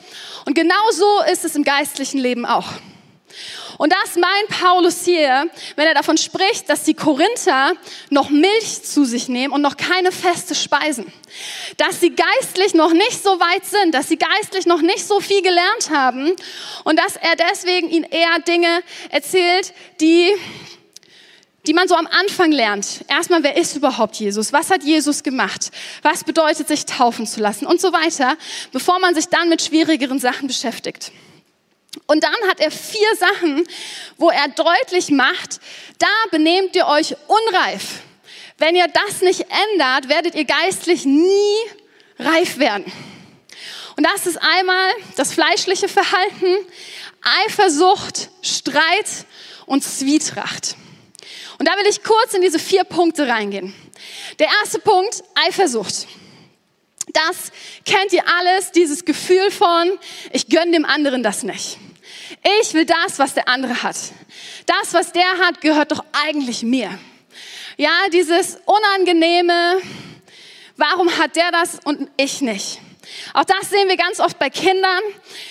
Und 0.45 0.55
genau 0.55 0.91
so 0.93 1.23
ist 1.33 1.45
es 1.45 1.57
im 1.57 1.65
geistlichen 1.65 2.19
Leben 2.19 2.47
auch. 2.47 2.69
Und 3.79 3.93
das 3.93 4.15
meint 4.17 4.49
Paulus 4.63 5.05
hier, 5.05 5.51
wenn 5.77 5.87
er 5.87 5.95
davon 5.95 6.17
spricht, 6.17 6.69
dass 6.69 6.85
die 6.85 6.95
Korinther 6.95 7.73
noch 8.11 8.31
Milch 8.31 8.83
zu 8.85 9.05
sich 9.05 9.29
nehmen 9.29 9.53
und 9.53 9.63
noch 9.63 9.77
keine 9.77 10.13
feste 10.13 10.55
Speisen. 10.55 11.13
Dass 11.77 12.01
sie 12.01 12.15
geistlich 12.15 12.75
noch 12.75 12.93
nicht 12.93 13.23
so 13.23 13.41
weit 13.41 13.65
sind, 13.65 13.95
dass 13.95 14.09
sie 14.09 14.17
geistlich 14.17 14.67
noch 14.67 14.81
nicht 14.81 15.05
so 15.05 15.21
viel 15.21 15.43
gelernt 15.43 15.91
haben 15.91 16.33
und 16.85 16.99
dass 16.99 17.17
er 17.17 17.35
deswegen 17.37 17.91
ihnen 17.91 18.05
eher 18.05 18.39
Dinge 18.47 18.83
erzählt, 19.11 19.73
die 20.01 20.31
die 21.67 21.73
man 21.73 21.89
so 21.89 21.95
am 21.95 22.07
Anfang 22.07 22.53
lernt. 22.53 23.05
Erstmal, 23.09 23.43
wer 23.43 23.57
ist 23.57 23.77
überhaupt 23.77 24.17
Jesus? 24.17 24.53
Was 24.53 24.71
hat 24.71 24.83
Jesus 24.83 25.23
gemacht? 25.23 25.71
Was 26.03 26.25
bedeutet 26.25 26.69
sich 26.69 26.85
taufen 26.85 27.27
zu 27.27 27.41
lassen? 27.41 27.67
Und 27.67 27.81
so 27.81 27.93
weiter, 27.93 28.37
bevor 28.73 28.99
man 28.99 29.15
sich 29.15 29.29
dann 29.29 29.49
mit 29.49 29.63
schwierigeren 29.63 30.19
Sachen 30.19 30.47
beschäftigt. 30.47 31.13
Und 32.07 32.25
dann 32.25 32.35
hat 32.49 32.61
er 32.61 32.71
vier 32.71 33.17
Sachen, 33.19 33.65
wo 34.19 34.29
er 34.29 34.49
deutlich 34.49 35.11
macht, 35.11 35.61
da 35.99 36.07
benehmt 36.31 36.77
ihr 36.77 36.87
euch 36.87 37.17
unreif. 37.29 38.01
Wenn 38.59 38.77
ihr 38.77 38.89
das 38.89 39.21
nicht 39.23 39.47
ändert, 39.73 40.09
werdet 40.09 40.35
ihr 40.35 40.45
geistlich 40.45 41.05
nie 41.05 41.57
reif 42.19 42.59
werden. 42.59 42.85
Und 43.97 44.05
das 44.05 44.27
ist 44.27 44.39
einmal 44.39 44.91
das 45.17 45.33
fleischliche 45.33 45.89
Verhalten, 45.89 46.57
Eifersucht, 47.47 48.29
Streit 48.43 49.07
und 49.67 49.83
Zwietracht. 49.83 50.77
Und 51.59 51.69
da 51.69 51.73
will 51.77 51.87
ich 51.89 52.03
kurz 52.03 52.35
in 52.35 52.43
diese 52.43 52.59
vier 52.59 52.85
Punkte 52.85 53.29
reingehen. 53.29 53.75
Der 54.39 54.49
erste 54.61 54.79
Punkt, 54.79 55.23
Eifersucht. 55.35 56.07
Das 57.13 57.53
kennt 57.85 58.13
ihr 58.13 58.25
alles, 58.27 58.73
dieses 58.73 59.05
Gefühl 59.05 59.51
von, 59.51 59.93
ich 60.33 60.49
gönne 60.49 60.73
dem 60.73 60.85
anderen 60.85 61.23
das 61.23 61.43
nicht. 61.43 61.79
Ich 62.61 62.75
will 62.75 62.87
das, 62.87 63.19
was 63.19 63.35
der 63.35 63.49
andere 63.49 63.83
hat. 63.83 63.97
Das, 64.67 64.93
was 64.95 65.13
der 65.13 65.39
hat, 65.39 65.61
gehört 65.61 65.93
doch 65.93 66.05
eigentlich 66.13 66.63
mir. 66.63 66.99
Ja, 67.77 67.91
dieses 68.13 68.59
unangenehme, 68.65 69.81
warum 70.77 71.17
hat 71.19 71.37
der 71.37 71.51
das 71.53 71.79
und 71.85 72.09
ich 72.17 72.41
nicht? 72.41 72.81
Auch 73.33 73.45
das 73.45 73.71
sehen 73.71 73.89
wir 73.89 73.97
ganz 73.97 74.21
oft 74.21 74.39
bei 74.39 74.51
Kindern. 74.51 75.01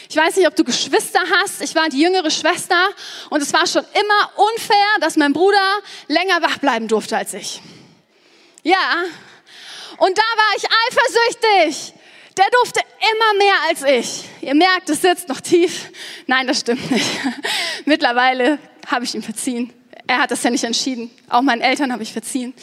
Ich 0.09 0.15
weiß 0.15 0.35
nicht, 0.35 0.47
ob 0.47 0.55
du 0.55 0.63
Geschwister 0.63 1.21
hast. 1.37 1.61
Ich 1.61 1.75
war 1.75 1.89
die 1.89 1.99
jüngere 1.99 2.31
Schwester 2.31 2.89
und 3.29 3.41
es 3.41 3.53
war 3.53 3.67
schon 3.67 3.83
immer 3.93 4.47
unfair, 4.51 4.99
dass 4.99 5.17
mein 5.17 5.33
Bruder 5.33 5.79
länger 6.07 6.41
wach 6.41 6.57
bleiben 6.57 6.87
durfte 6.87 7.17
als 7.17 7.33
ich. 7.33 7.61
Ja, 8.63 9.03
und 9.97 10.17
da 10.17 10.21
war 10.21 10.57
ich 10.57 10.63
eifersüchtig. 10.65 11.93
Der 12.37 12.45
durfte 12.51 12.79
immer 12.79 13.37
mehr 13.37 13.55
als 13.67 13.83
ich. 13.83 14.25
Ihr 14.41 14.55
merkt, 14.55 14.89
es 14.89 15.01
sitzt 15.01 15.29
noch 15.29 15.39
tief. 15.39 15.91
Nein, 16.25 16.47
das 16.47 16.61
stimmt 16.61 16.89
nicht. 16.89 17.05
Mittlerweile 17.85 18.57
habe 18.87 19.05
ich 19.05 19.13
ihm 19.13 19.21
verziehen. 19.21 19.71
Er 20.07 20.17
hat 20.17 20.31
das 20.31 20.41
ja 20.43 20.49
nicht 20.49 20.63
entschieden. 20.63 21.11
Auch 21.29 21.41
meinen 21.41 21.61
Eltern 21.61 21.93
habe 21.93 22.03
ich 22.03 22.11
verziehen. 22.11 22.53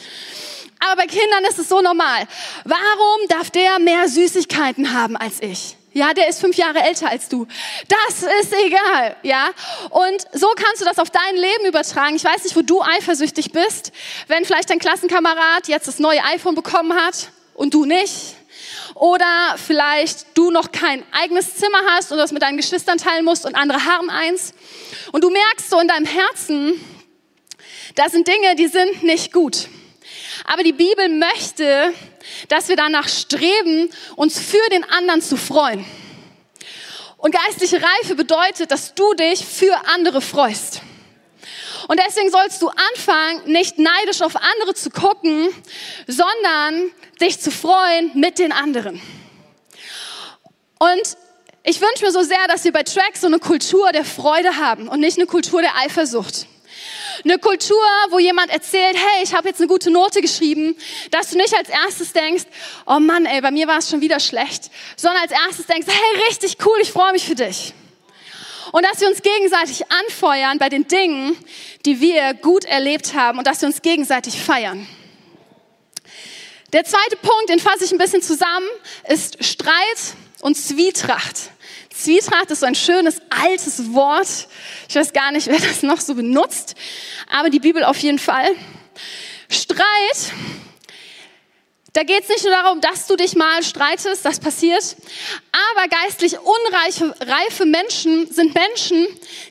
Aber 0.83 1.03
bei 1.03 1.07
Kindern 1.07 1.45
ist 1.45 1.59
es 1.59 1.69
so 1.69 1.81
normal. 1.81 2.27
Warum 2.65 3.27
darf 3.29 3.51
der 3.51 3.79
mehr 3.79 4.07
Süßigkeiten 4.07 4.93
haben 4.93 5.15
als 5.15 5.41
ich? 5.41 5.77
Ja, 5.93 6.13
der 6.13 6.29
ist 6.29 6.39
fünf 6.39 6.55
Jahre 6.55 6.79
älter 6.79 7.09
als 7.09 7.27
du. 7.27 7.45
Das 7.87 8.23
ist 8.41 8.53
egal, 8.53 9.15
ja. 9.23 9.49
Und 9.89 10.25
so 10.31 10.47
kannst 10.55 10.81
du 10.81 10.85
das 10.85 10.99
auf 10.99 11.09
dein 11.09 11.35
Leben 11.35 11.65
übertragen. 11.67 12.15
Ich 12.15 12.23
weiß 12.23 12.45
nicht, 12.45 12.55
wo 12.55 12.61
du 12.61 12.81
eifersüchtig 12.81 13.51
bist, 13.51 13.91
wenn 14.27 14.45
vielleicht 14.45 14.69
dein 14.69 14.79
Klassenkamerad 14.79 15.67
jetzt 15.67 15.87
das 15.87 15.99
neue 15.99 16.23
iPhone 16.23 16.55
bekommen 16.55 16.93
hat 16.93 17.29
und 17.55 17.73
du 17.73 17.85
nicht. 17.85 18.35
Oder 18.95 19.55
vielleicht 19.57 20.37
du 20.37 20.49
noch 20.49 20.71
kein 20.71 21.03
eigenes 21.11 21.55
Zimmer 21.55 21.79
hast 21.89 22.11
und 22.11 22.17
das 22.17 22.31
mit 22.31 22.41
deinen 22.41 22.57
Geschwistern 22.57 22.97
teilen 22.97 23.25
musst 23.25 23.45
und 23.45 23.55
andere 23.55 23.85
haben 23.85 24.09
eins. 24.09 24.53
Und 25.11 25.23
du 25.23 25.29
merkst 25.29 25.69
so 25.69 25.79
in 25.79 25.89
deinem 25.89 26.05
Herzen, 26.05 26.73
da 27.95 28.07
sind 28.09 28.27
Dinge, 28.27 28.55
die 28.55 28.67
sind 28.67 29.03
nicht 29.03 29.33
gut. 29.33 29.67
Aber 30.45 30.63
die 30.63 30.73
Bibel 30.73 31.09
möchte, 31.09 31.93
dass 32.47 32.69
wir 32.69 32.75
danach 32.75 33.07
streben, 33.07 33.89
uns 34.15 34.39
für 34.39 34.69
den 34.71 34.83
anderen 34.83 35.21
zu 35.21 35.37
freuen. 35.37 35.85
Und 37.17 37.35
geistliche 37.35 37.81
Reife 37.81 38.15
bedeutet, 38.15 38.71
dass 38.71 38.95
du 38.95 39.13
dich 39.13 39.45
für 39.45 39.75
andere 39.93 40.21
freust. 40.21 40.81
Und 41.87 41.99
deswegen 42.05 42.31
sollst 42.31 42.61
du 42.61 42.69
anfangen, 42.69 43.51
nicht 43.51 43.77
neidisch 43.77 44.21
auf 44.21 44.35
andere 44.35 44.73
zu 44.73 44.89
gucken, 44.89 45.49
sondern 46.07 46.91
dich 47.19 47.39
zu 47.39 47.51
freuen 47.51 48.11
mit 48.15 48.39
den 48.39 48.51
anderen. 48.51 49.01
Und 50.79 51.17
ich 51.63 51.79
wünsche 51.79 52.03
mir 52.03 52.11
so 52.11 52.23
sehr, 52.23 52.47
dass 52.47 52.63
wir 52.63 52.71
bei 52.71 52.81
Tracks 52.81 53.21
so 53.21 53.27
eine 53.27 53.37
Kultur 53.37 53.91
der 53.91 54.03
Freude 54.03 54.57
haben 54.57 54.87
und 54.87 54.99
nicht 54.99 55.17
eine 55.17 55.27
Kultur 55.27 55.61
der 55.61 55.75
Eifersucht. 55.77 56.47
Eine 57.23 57.37
Kultur, 57.37 57.85
wo 58.09 58.19
jemand 58.19 58.51
erzählt, 58.51 58.95
hey, 58.95 59.23
ich 59.23 59.33
habe 59.33 59.49
jetzt 59.49 59.59
eine 59.59 59.67
gute 59.67 59.91
Note 59.91 60.21
geschrieben, 60.21 60.75
dass 61.11 61.29
du 61.29 61.37
nicht 61.37 61.55
als 61.55 61.69
erstes 61.69 62.13
denkst, 62.13 62.45
oh 62.87 62.99
Mann, 62.99 63.25
ey, 63.25 63.41
bei 63.41 63.51
mir 63.51 63.67
war 63.67 63.77
es 63.77 63.89
schon 63.89 64.01
wieder 64.01 64.19
schlecht, 64.19 64.71
sondern 64.95 65.21
als 65.21 65.31
erstes 65.31 65.67
denkst, 65.67 65.87
hey, 65.87 66.25
richtig 66.27 66.57
cool, 66.65 66.77
ich 66.81 66.91
freue 66.91 67.11
mich 67.11 67.25
für 67.25 67.35
dich. 67.35 67.73
Und 68.71 68.85
dass 68.85 69.01
wir 69.01 69.07
uns 69.07 69.21
gegenseitig 69.21 69.83
anfeuern 69.91 70.57
bei 70.57 70.69
den 70.69 70.87
Dingen, 70.87 71.37
die 71.85 71.99
wir 71.99 72.33
gut 72.35 72.65
erlebt 72.65 73.13
haben 73.13 73.37
und 73.37 73.45
dass 73.45 73.61
wir 73.61 73.67
uns 73.67 73.81
gegenseitig 73.81 74.41
feiern. 74.41 74.87
Der 76.73 76.85
zweite 76.85 77.17
Punkt, 77.17 77.49
den 77.49 77.59
fasse 77.59 77.83
ich 77.83 77.91
ein 77.91 77.97
bisschen 77.97 78.21
zusammen, 78.21 78.67
ist 79.07 79.43
Streit 79.43 80.15
und 80.39 80.55
Zwietracht. 80.55 81.51
Zwietracht 82.03 82.49
ist 82.49 82.61
so 82.61 82.65
ein 82.65 82.75
schönes 82.75 83.21
altes 83.29 83.93
Wort. 83.93 84.47
Ich 84.89 84.95
weiß 84.95 85.13
gar 85.13 85.31
nicht, 85.31 85.47
wer 85.47 85.59
das 85.59 85.83
noch 85.83 85.99
so 85.99 86.15
benutzt, 86.15 86.75
aber 87.29 87.49
die 87.49 87.59
Bibel 87.59 87.83
auf 87.83 87.97
jeden 87.97 88.19
Fall. 88.19 88.55
Streit, 89.49 90.33
da 91.93 92.03
geht 92.03 92.23
es 92.23 92.29
nicht 92.29 92.43
nur 92.43 92.53
darum, 92.53 92.79
dass 92.79 93.07
du 93.07 93.17
dich 93.17 93.35
mal 93.35 93.61
streitest, 93.63 94.23
das 94.23 94.39
passiert, 94.39 94.95
aber 95.75 95.87
geistlich 95.89 96.37
unreife 96.39 97.15
reife 97.19 97.65
Menschen 97.65 98.31
sind 98.31 98.55
Menschen, 98.55 99.07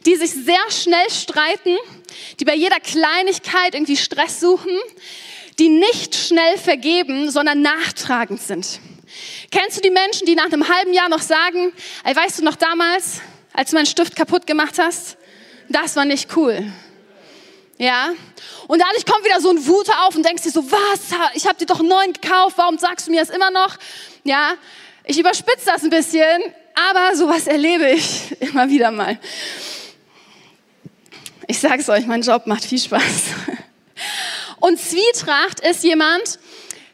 die 0.07 0.17
sich 0.17 0.31
sehr 0.31 0.71
schnell 0.71 1.11
streiten, 1.11 1.77
die 2.39 2.45
bei 2.45 2.55
jeder 2.55 2.81
Kleinigkeit 2.81 3.75
irgendwie 3.75 3.97
Stress 3.97 4.41
suchen, 4.41 4.77
die 5.59 5.69
nicht 5.69 6.17
schnell 6.17 6.57
vergeben, 6.57 7.31
sondern 7.31 7.61
nachtragend 7.61 8.41
sind. 8.41 8.81
Kennst 9.51 9.77
du 9.77 9.81
die 9.81 9.91
Menschen, 9.91 10.27
die 10.27 10.35
nach 10.35 10.47
einem 10.47 10.69
halben 10.69 10.93
Jahr 10.93 11.09
noch 11.09 11.23
sagen, 11.23 11.73
ey, 12.05 12.15
weißt 12.15 12.39
du 12.39 12.45
noch 12.45 12.57
damals, 12.57 13.21
als 13.53 13.71
du 13.71 13.77
meinen 13.77 13.87
Stift 13.87 14.15
kaputt 14.15 14.47
gemacht 14.47 14.79
hast? 14.79 15.17
Das 15.69 15.97
war 15.97 16.05
nicht 16.05 16.37
cool. 16.37 16.73
Ja? 17.79 18.11
Und 18.69 18.81
dadurch 18.81 19.07
kommt 19.07 19.25
wieder 19.25 19.41
so 19.41 19.51
ein 19.51 19.67
Wut 19.67 19.89
auf 20.07 20.15
und 20.15 20.25
denkst 20.25 20.43
dir 20.43 20.51
so, 20.51 20.71
was? 20.71 21.01
Ich 21.35 21.47
habe 21.47 21.57
dir 21.57 21.67
doch 21.67 21.81
neun 21.81 22.13
gekauft, 22.13 22.59
warum 22.59 22.79
sagst 22.79 23.07
du 23.07 23.11
mir 23.11 23.21
das 23.21 23.31
immer 23.31 23.51
noch? 23.51 23.77
Ja? 24.23 24.55
ich 25.11 25.19
überspitze 25.19 25.67
das 25.67 25.83
ein 25.83 25.91
bisschen, 25.91 26.41
aber 26.75 27.17
sowas 27.17 27.47
erlebe 27.47 27.91
ich 27.91 28.41
immer 28.41 28.69
wieder 28.69 28.91
mal. 28.91 29.19
Ich 31.49 31.59
sage 31.59 31.81
es 31.81 31.89
euch, 31.89 32.07
mein 32.07 32.23
Job 32.23 32.47
macht 32.47 32.65
viel 32.65 32.79
Spaß. 32.79 33.03
Und 34.61 34.79
Zwietracht 34.79 35.61
ist 35.61 35.83
jemand, 35.83 36.39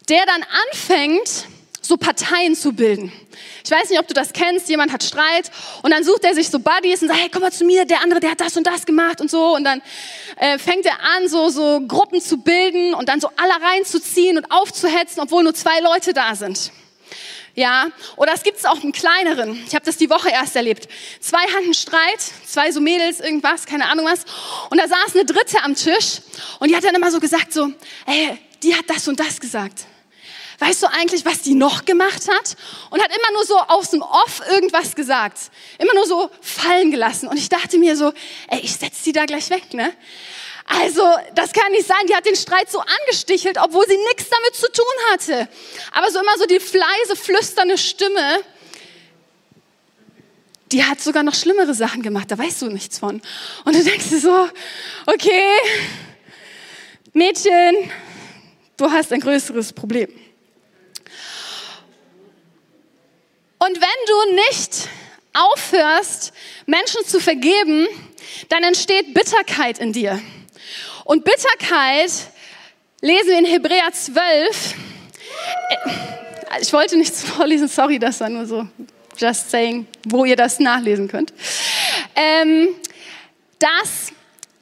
der 0.08 0.25
dann 0.25 0.44
anfängt, 0.70 1.46
so 1.86 1.96
Parteien 1.96 2.54
zu 2.54 2.72
bilden. 2.72 3.12
Ich 3.64 3.70
weiß 3.70 3.90
nicht, 3.90 3.98
ob 3.98 4.08
du 4.08 4.14
das 4.14 4.32
kennst, 4.32 4.68
jemand 4.68 4.92
hat 4.92 5.02
Streit 5.02 5.50
und 5.82 5.90
dann 5.90 6.04
sucht 6.04 6.24
er 6.24 6.34
sich 6.34 6.48
so 6.48 6.58
Buddies 6.58 7.02
und 7.02 7.08
sagt, 7.08 7.20
hey, 7.20 7.28
komm 7.30 7.42
mal 7.42 7.52
zu 7.52 7.64
mir, 7.64 7.84
der 7.84 8.02
andere, 8.02 8.20
der 8.20 8.30
hat 8.32 8.40
das 8.40 8.56
und 8.56 8.66
das 8.66 8.86
gemacht 8.86 9.20
und 9.20 9.30
so 9.30 9.54
und 9.54 9.64
dann 9.64 9.82
äh, 10.36 10.58
fängt 10.58 10.86
er 10.86 11.00
an, 11.00 11.28
so, 11.28 11.48
so 11.48 11.80
Gruppen 11.86 12.20
zu 12.20 12.38
bilden 12.38 12.94
und 12.94 13.08
dann 13.08 13.20
so 13.20 13.28
alle 13.36 13.52
reinzuziehen 13.64 14.36
und 14.36 14.50
aufzuhetzen, 14.50 15.20
obwohl 15.22 15.42
nur 15.42 15.54
zwei 15.54 15.80
Leute 15.80 16.12
da 16.12 16.34
sind. 16.34 16.72
Ja, 17.54 17.86
oder 18.16 18.34
es 18.34 18.42
gibt 18.42 18.58
es 18.58 18.66
auch 18.66 18.82
einen 18.82 18.92
kleineren. 18.92 19.58
Ich 19.66 19.74
habe 19.74 19.84
das 19.84 19.96
die 19.96 20.10
Woche 20.10 20.28
erst 20.28 20.56
erlebt. 20.56 20.88
Zwei 21.20 21.38
hatten 21.38 21.72
Streit, 21.72 22.20
zwei 22.46 22.70
so 22.70 22.82
Mädels, 22.82 23.20
irgendwas, 23.20 23.64
keine 23.64 23.88
Ahnung 23.88 24.04
was. 24.04 24.26
Und 24.68 24.78
da 24.78 24.86
saß 24.86 25.14
eine 25.14 25.24
dritte 25.24 25.62
am 25.62 25.74
Tisch 25.74 26.20
und 26.60 26.68
die 26.68 26.76
hat 26.76 26.84
dann 26.84 26.94
immer 26.94 27.10
so 27.10 27.18
gesagt 27.18 27.54
so, 27.54 27.70
ey, 28.06 28.38
die 28.62 28.74
hat 28.74 28.84
das 28.88 29.08
und 29.08 29.18
das 29.18 29.40
gesagt 29.40 29.86
weißt 30.58 30.82
du 30.82 30.86
eigentlich, 30.92 31.25
was 31.25 31.42
die 31.42 31.54
noch 31.54 31.84
gemacht 31.84 32.28
hat? 32.28 32.56
Und 32.90 33.02
hat 33.02 33.10
immer 33.10 33.32
nur 33.32 33.44
so 33.44 33.58
aus 33.58 33.90
dem 33.90 34.02
Off 34.02 34.42
irgendwas 34.50 34.94
gesagt. 34.94 35.38
Immer 35.78 35.94
nur 35.94 36.06
so 36.06 36.30
fallen 36.40 36.90
gelassen. 36.90 37.28
Und 37.28 37.36
ich 37.36 37.48
dachte 37.48 37.78
mir 37.78 37.96
so, 37.96 38.12
ey, 38.48 38.60
ich 38.60 38.72
setze 38.72 39.04
die 39.04 39.12
da 39.12 39.26
gleich 39.26 39.50
weg, 39.50 39.75
ne? 39.75 39.92
Also, 40.68 41.02
das 41.34 41.52
kann 41.52 41.70
nicht 41.70 41.86
sein. 41.86 42.06
Die 42.08 42.14
hat 42.14 42.26
den 42.26 42.34
Streit 42.34 42.70
so 42.70 42.80
angestichelt, 42.80 43.56
obwohl 43.60 43.86
sie 43.86 43.96
nichts 43.96 44.28
damit 44.28 44.54
zu 44.54 44.70
tun 44.72 44.84
hatte. 45.12 45.48
Aber 45.92 46.10
so 46.10 46.18
immer 46.18 46.36
so 46.38 46.46
die 46.46 46.58
fleise, 46.58 47.14
flüsternde 47.14 47.78
Stimme, 47.78 48.40
die 50.72 50.82
hat 50.82 51.00
sogar 51.00 51.22
noch 51.22 51.34
schlimmere 51.34 51.75
Sachen 51.75 52.02
gemacht. 52.02 52.30
Da 52.30 52.38
weißt 52.38 52.62
du 52.62 52.66
nichts 52.66 52.98
von. 52.98 53.22
Und 53.64 53.76
du 53.76 53.84
denkst 53.84 54.08
dir 54.08 54.20
so, 54.20 54.48
okay, 55.06 55.52
Mädchen, 57.12 57.90
du 58.76 58.90
hast 58.90 59.12
ein 59.12 59.20
größeres 59.20 59.72
Problem. 59.72 60.08
Und 63.58 63.80
wenn 63.80 64.06
du 64.06 64.34
nicht 64.34 64.88
aufhörst, 65.32 66.32
Menschen 66.66 67.04
zu 67.06 67.20
vergeben, 67.20 67.86
dann 68.48 68.62
entsteht 68.62 69.14
Bitterkeit 69.14 69.78
in 69.78 69.92
dir. 69.92 70.20
Und 71.04 71.25
Bitterkeit 71.25 72.10
lesen 73.00 73.28
wir 73.28 73.38
in 73.38 73.44
Hebräer 73.44 73.92
12. 73.92 74.75
Äh, 75.68 76.60
ich 76.60 76.72
wollte 76.72 76.96
nichts 76.96 77.25
vorlesen, 77.25 77.68
sorry, 77.68 77.98
das 77.98 78.20
war 78.20 78.28
nur 78.28 78.46
so 78.46 78.66
just 79.16 79.50
saying, 79.50 79.86
wo 80.04 80.25
ihr 80.25 80.36
das 80.36 80.58
nachlesen 80.58 81.08
könnt. 81.08 81.32
Ähm, 82.14 82.68
dass 83.58 84.12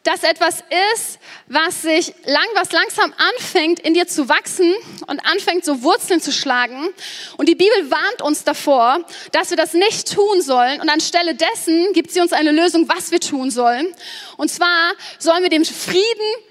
das 0.02 0.22
etwas 0.22 0.62
ist, 0.94 1.18
was 1.46 1.82
sich 1.82 2.14
lang, 2.24 2.46
was 2.54 2.72
langsam 2.72 3.12
anfängt, 3.16 3.80
in 3.80 3.94
dir 3.94 4.06
zu 4.06 4.28
wachsen 4.28 4.74
und 5.06 5.20
anfängt, 5.26 5.64
so 5.64 5.82
Wurzeln 5.82 6.20
zu 6.20 6.32
schlagen. 6.32 6.88
Und 7.36 7.48
die 7.48 7.54
Bibel 7.54 7.90
warnt 7.90 8.22
uns 8.22 8.44
davor, 8.44 9.04
dass 9.32 9.50
wir 9.50 9.56
das 9.56 9.74
nicht 9.74 10.12
tun 10.12 10.40
sollen. 10.40 10.80
Und 10.80 10.88
anstelle 10.88 11.34
dessen 11.34 11.92
gibt 11.92 12.12
sie 12.12 12.20
uns 12.20 12.32
eine 12.32 12.50
Lösung, 12.50 12.88
was 12.88 13.10
wir 13.10 13.20
tun 13.20 13.50
sollen. 13.50 13.94
Und 14.36 14.50
zwar 14.50 14.92
sollen 15.18 15.42
wir 15.42 15.50
dem 15.50 15.64
Frieden 15.64 16.04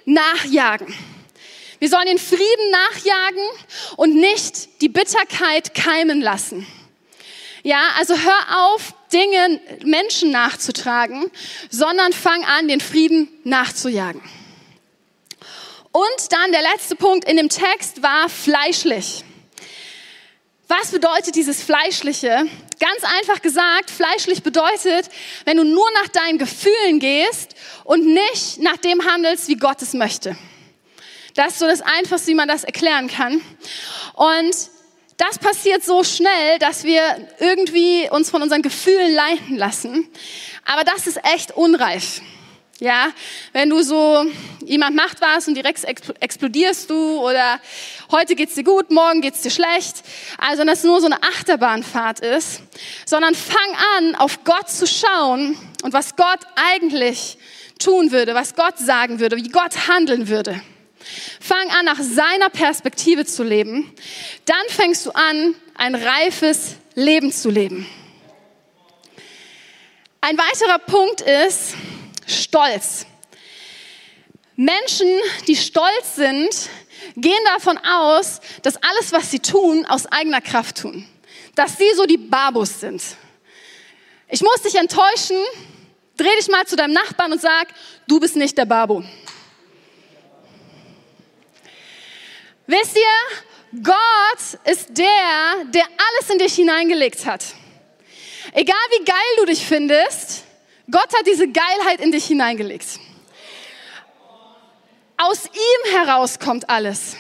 nachjagen. 0.05 0.93
Wir 1.79 1.89
sollen 1.89 2.05
den 2.05 2.19
Frieden 2.19 2.71
nachjagen 2.71 3.43
und 3.97 4.15
nicht 4.15 4.81
die 4.81 4.89
Bitterkeit 4.89 5.73
keimen 5.73 6.21
lassen. 6.21 6.65
Ja, 7.63 7.89
also 7.97 8.15
hör 8.17 8.65
auf, 8.65 8.93
Dinge 9.12 9.60
Menschen 9.84 10.32
nachzutragen, 10.32 11.29
sondern 11.69 12.13
fang 12.13 12.43
an, 12.45 12.67
den 12.67 12.79
Frieden 12.79 13.27
nachzujagen. 13.43 14.21
Und 15.93 16.32
dann 16.32 16.51
der 16.51 16.63
letzte 16.63 16.95
Punkt 16.95 17.29
in 17.29 17.38
dem 17.38 17.49
Text 17.49 18.01
war 18.01 18.27
fleischlich. 18.27 19.23
Was 20.67 20.89
bedeutet 20.89 21.36
dieses 21.36 21.62
Fleischliche? 21.62 22.47
Ganz 22.79 23.03
einfach 23.19 23.43
gesagt, 23.43 23.91
fleischlich 23.91 24.41
bedeutet, 24.41 25.08
wenn 25.45 25.58
du 25.58 25.63
nur 25.63 25.88
nach 26.01 26.08
deinen 26.08 26.39
Gefühlen 26.39 26.99
gehst 26.99 27.53
und 27.84 28.08
nicht 28.08 28.60
nach 28.60 28.77
dem 28.77 29.06
handelst, 29.06 29.47
wie 29.49 29.56
Gott 29.56 29.84
es 29.84 29.93
möchte. 29.93 30.36
Das 31.36 31.53
ist 31.53 31.60
so 31.60 31.67
das 31.67 31.82
Einfachste, 31.82 32.29
wie 32.29 32.36
man 32.36 32.47
das 32.47 32.63
erklären 32.63 33.08
kann. 33.08 33.39
Und 34.13 34.56
das 35.17 35.38
passiert 35.38 35.84
so 35.84 36.03
schnell, 36.03 36.58
dass 36.58 36.84
wir 36.84 37.27
irgendwie 37.38 38.10
uns 38.10 38.32
von 38.32 38.41
unseren 38.41 38.63
Gefühlen 38.63 39.13
leiten 39.13 39.58
lassen. 39.58 40.10
Aber 40.65 40.84
das 40.84 41.06
ist 41.06 41.23
echt 41.23 41.51
unreif. 41.51 42.21
Ja, 42.84 43.13
wenn 43.54 43.69
du 43.69 43.82
so, 43.82 44.26
jemand 44.65 44.98
macht 44.98 45.22
was 45.22 45.48
und 45.48 45.56
direkt 45.56 45.86
explodierst 46.19 46.89
du 46.89 47.17
oder 47.22 47.62
heute 48.12 48.36
geht's 48.36 48.56
dir 48.56 48.65
gut, 48.65 48.91
morgen 48.91 49.22
geht's 49.22 49.41
dir 49.41 49.52
schlecht. 49.52 50.04
Also, 50.38 50.65
dass 50.65 50.80
es 50.80 50.84
nur 50.84 51.00
so 51.00 51.06
eine 51.06 51.24
Achterbahnfahrt 51.24 52.19
ist, 52.19 52.62
sondern 53.06 53.36
fang 53.36 53.78
an, 53.98 54.15
auf 54.15 54.43
Gott 54.43 54.69
zu 54.69 54.86
schauen 54.86 55.58
und 55.84 55.93
was 55.93 56.17
Gott 56.17 56.41
eigentlich 56.56 57.38
tun 57.80 58.12
würde, 58.12 58.36
was 58.36 58.54
Gott 58.54 58.78
sagen 58.78 59.22
würde, 59.22 59.38
wie 59.38 59.48
Gott 59.48 59.88
handeln 59.88 60.28
würde. 60.28 60.62
Fang 61.39 61.69
an, 61.80 61.86
nach 61.86 62.02
seiner 62.02 62.50
Perspektive 62.50 63.24
zu 63.24 63.43
leben. 63.43 63.96
Dann 64.43 64.65
fängst 64.67 65.06
du 65.06 65.12
an, 65.12 65.56
ein 65.76 65.96
reifes 65.96 66.76
Leben 66.96 67.32
zu 67.32 67.50
leben. 67.50 67.88
Ein 70.19 70.38
weiterer 70.38 70.80
Punkt 70.80 71.22
ist 71.22 71.76
Stolz. 72.27 73.05
Menschen, 74.55 75.07
die 75.47 75.55
stolz 75.55 76.15
sind, 76.15 76.69
gehen 77.15 77.43
davon 77.45 77.77
aus, 77.77 78.39
dass 78.62 78.77
alles, 78.77 79.12
was 79.12 79.31
sie 79.31 79.39
tun, 79.39 79.86
aus 79.86 80.05
eigener 80.05 80.41
Kraft 80.41 80.77
tun. 80.77 81.07
Dass 81.55 81.77
sie 81.77 81.91
so 81.95 82.05
die 82.05 82.17
Babus 82.17 82.79
sind. 82.79 83.01
Ich 84.29 84.41
muss 84.41 84.62
dich 84.62 84.75
enttäuschen, 84.75 85.38
dreh 86.17 86.36
dich 86.38 86.47
mal 86.47 86.65
zu 86.65 86.75
deinem 86.75 86.93
Nachbarn 86.93 87.31
und 87.31 87.41
sag, 87.41 87.67
du 88.07 88.19
bist 88.19 88.36
nicht 88.36 88.57
der 88.57 88.65
Babu. 88.65 89.03
Wisst 92.65 92.95
ihr, 92.95 93.81
Gott 93.83 94.59
ist 94.65 94.89
der, 94.97 95.65
der 95.65 95.83
alles 95.83 96.29
in 96.31 96.38
dich 96.38 96.55
hineingelegt 96.55 97.25
hat. 97.25 97.43
Egal 98.53 98.75
wie 98.97 99.03
geil 99.03 99.15
du 99.38 99.45
dich 99.45 99.65
findest, 99.65 100.42
Gott 100.91 101.17
hat 101.17 101.26
diese 101.26 101.48
Geilheit 101.48 102.02
in 102.02 102.12
dich 102.12 102.26
hineingelegt. 102.26 102.86
Aus 105.17 105.46
ihm 105.46 105.93
heraus 105.93 106.39
kommt 106.39 106.69
alles. 106.69 107.15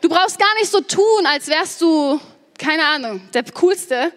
Du 0.00 0.08
brauchst 0.08 0.38
gar 0.38 0.54
nicht 0.54 0.70
so 0.70 0.80
tun, 0.80 1.26
als 1.26 1.46
wärst 1.46 1.80
du, 1.80 2.20
keine 2.58 2.84
Ahnung, 2.84 3.28
der 3.32 3.44
Coolste, 3.52 4.12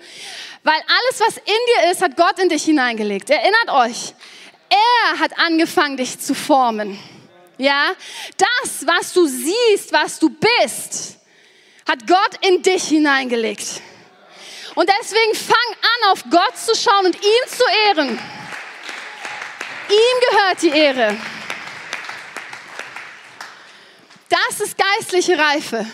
weil 0.64 0.76
alles, 0.76 1.20
was 1.20 1.38
in 1.38 1.44
dir 1.46 1.92
ist, 1.92 2.02
hat 2.02 2.16
Gott 2.16 2.40
in 2.40 2.50
dich 2.50 2.64
hineingelegt. 2.64 3.30
Erinnert 3.30 3.70
euch, 3.70 4.14
er 4.70 5.20
hat 5.20 5.38
angefangen, 5.38 5.98
dich 5.98 6.20
zu 6.20 6.34
formen. 6.34 6.98
Ja, 7.58 7.94
das, 8.38 8.88
was 8.88 9.14
du 9.14 9.28
siehst, 9.28 9.92
was 9.92 10.18
du 10.18 10.30
bist, 10.30 11.18
hat 11.88 12.08
Gott 12.08 12.48
in 12.48 12.62
dich 12.62 12.86
hineingelegt. 12.86 13.82
Und 14.76 14.90
deswegen 15.00 15.36
fang 15.36 15.76
an, 15.82 16.12
auf 16.12 16.24
Gott 16.32 16.58
zu 16.58 16.74
schauen 16.76 17.06
und 17.06 17.16
ihn 17.16 17.48
zu 17.48 17.64
ehren. 17.88 18.20
Ihm 19.89 20.30
gehört 20.30 20.62
die 20.62 20.69
Ehre. 20.69 21.17
Das 24.30 24.62
ist 24.62 24.78
geistliche 24.78 25.38
Reife. 25.38 25.86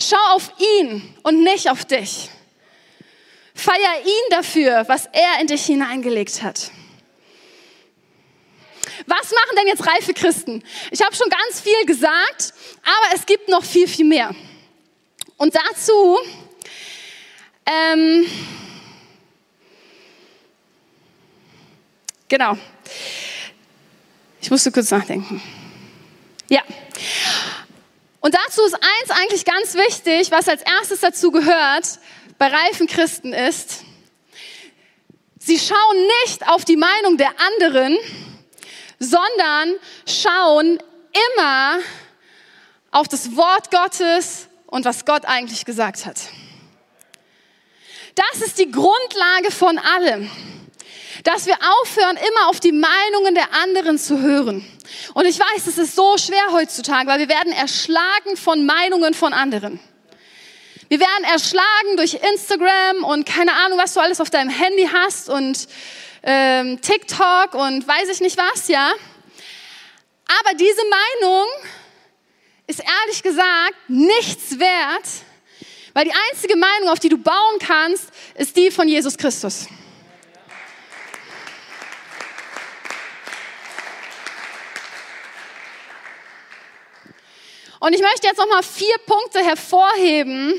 Schau 0.00 0.34
auf 0.34 0.52
ihn 0.58 1.14
und 1.22 1.42
nicht 1.42 1.68
auf 1.70 1.84
dich. 1.84 2.30
Feier 3.54 4.00
ihn 4.04 4.30
dafür, 4.30 4.84
was 4.88 5.06
er 5.06 5.40
in 5.40 5.46
dich 5.46 5.66
hineingelegt 5.66 6.42
hat. 6.42 6.70
Was 9.06 9.32
machen 9.32 9.56
denn 9.56 9.66
jetzt 9.66 9.86
reife 9.86 10.14
Christen? 10.14 10.62
Ich 10.90 11.02
habe 11.02 11.14
schon 11.14 11.28
ganz 11.28 11.60
viel 11.60 11.84
gesagt, 11.86 12.54
aber 12.82 13.14
es 13.16 13.26
gibt 13.26 13.48
noch 13.48 13.64
viel, 13.64 13.88
viel 13.88 14.04
mehr. 14.04 14.34
Und 15.36 15.54
dazu 15.54 16.18
ähm, 17.66 18.26
genau. 22.28 22.56
Ich 24.40 24.50
musste 24.50 24.72
kurz 24.72 24.90
nachdenken. 24.90 25.42
Ja. 26.48 26.62
Und 28.20 28.34
dazu 28.34 28.62
ist 28.62 28.74
eins 28.74 29.10
eigentlich 29.10 29.44
ganz 29.44 29.74
wichtig, 29.74 30.30
was 30.30 30.48
als 30.48 30.62
erstes 30.62 31.00
dazu 31.00 31.30
gehört 31.30 31.98
bei 32.38 32.46
reifen 32.46 32.86
Christen 32.86 33.32
ist, 33.32 33.84
sie 35.38 35.58
schauen 35.58 36.06
nicht 36.22 36.48
auf 36.48 36.64
die 36.64 36.76
Meinung 36.76 37.16
der 37.16 37.32
anderen, 37.38 37.98
sondern 38.98 39.74
schauen 40.06 40.78
immer 41.36 41.78
auf 42.90 43.08
das 43.08 43.36
Wort 43.36 43.70
Gottes 43.70 44.48
und 44.66 44.84
was 44.84 45.04
Gott 45.04 45.24
eigentlich 45.24 45.64
gesagt 45.64 46.06
hat. 46.06 46.16
Das 48.14 48.42
ist 48.42 48.58
die 48.58 48.70
Grundlage 48.70 49.50
von 49.50 49.78
allem. 49.78 50.30
Dass 51.24 51.46
wir 51.46 51.56
aufhören, 51.82 52.16
immer 52.16 52.48
auf 52.48 52.60
die 52.60 52.72
Meinungen 52.72 53.34
der 53.34 53.52
anderen 53.62 53.98
zu 53.98 54.20
hören. 54.20 54.64
Und 55.14 55.26
ich 55.26 55.38
weiß, 55.38 55.66
es 55.66 55.78
ist 55.78 55.94
so 55.94 56.16
schwer 56.16 56.52
heutzutage, 56.52 57.08
weil 57.08 57.18
wir 57.18 57.28
werden 57.28 57.52
erschlagen 57.52 58.36
von 58.36 58.64
Meinungen 58.64 59.14
von 59.14 59.32
anderen. 59.32 59.80
Wir 60.88 60.98
werden 60.98 61.24
erschlagen 61.24 61.96
durch 61.96 62.14
Instagram 62.14 63.04
und 63.04 63.24
keine 63.24 63.52
Ahnung, 63.52 63.78
was 63.78 63.94
du 63.94 64.00
alles 64.00 64.20
auf 64.20 64.28
deinem 64.28 64.50
Handy 64.50 64.88
hast 64.92 65.28
und 65.28 65.68
ähm, 66.22 66.80
TikTok 66.80 67.54
und 67.54 67.86
weiß 67.86 68.08
ich 68.08 68.20
nicht 68.20 68.36
was, 68.36 68.66
ja. 68.66 68.92
Aber 70.26 70.56
diese 70.56 70.82
Meinung 70.90 71.46
ist 72.66 72.80
ehrlich 72.80 73.22
gesagt 73.22 73.74
nichts 73.88 74.58
wert, 74.58 75.06
weil 75.92 76.04
die 76.04 76.14
einzige 76.30 76.56
Meinung, 76.56 76.88
auf 76.88 76.98
die 76.98 77.08
du 77.08 77.18
bauen 77.18 77.58
kannst, 77.60 78.08
ist 78.34 78.56
die 78.56 78.70
von 78.70 78.88
Jesus 78.88 79.16
Christus. 79.16 79.66
Und 87.80 87.94
ich 87.94 88.02
möchte 88.02 88.26
jetzt 88.26 88.36
noch 88.36 88.46
mal 88.46 88.62
vier 88.62 88.94
Punkte 89.06 89.42
hervorheben, 89.42 90.52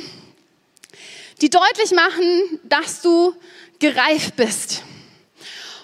die 1.39 1.51
deutlich 1.51 1.91
machen, 1.91 2.59
dass 2.63 3.01
du 3.03 3.35
gereift 3.77 4.35
bist. 4.35 4.81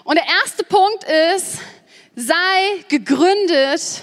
Und 0.02 0.16
der 0.16 0.26
erste 0.26 0.64
Punkt 0.64 1.04
ist, 1.04 1.58
sei 2.16 2.84
gegründet 2.88 4.02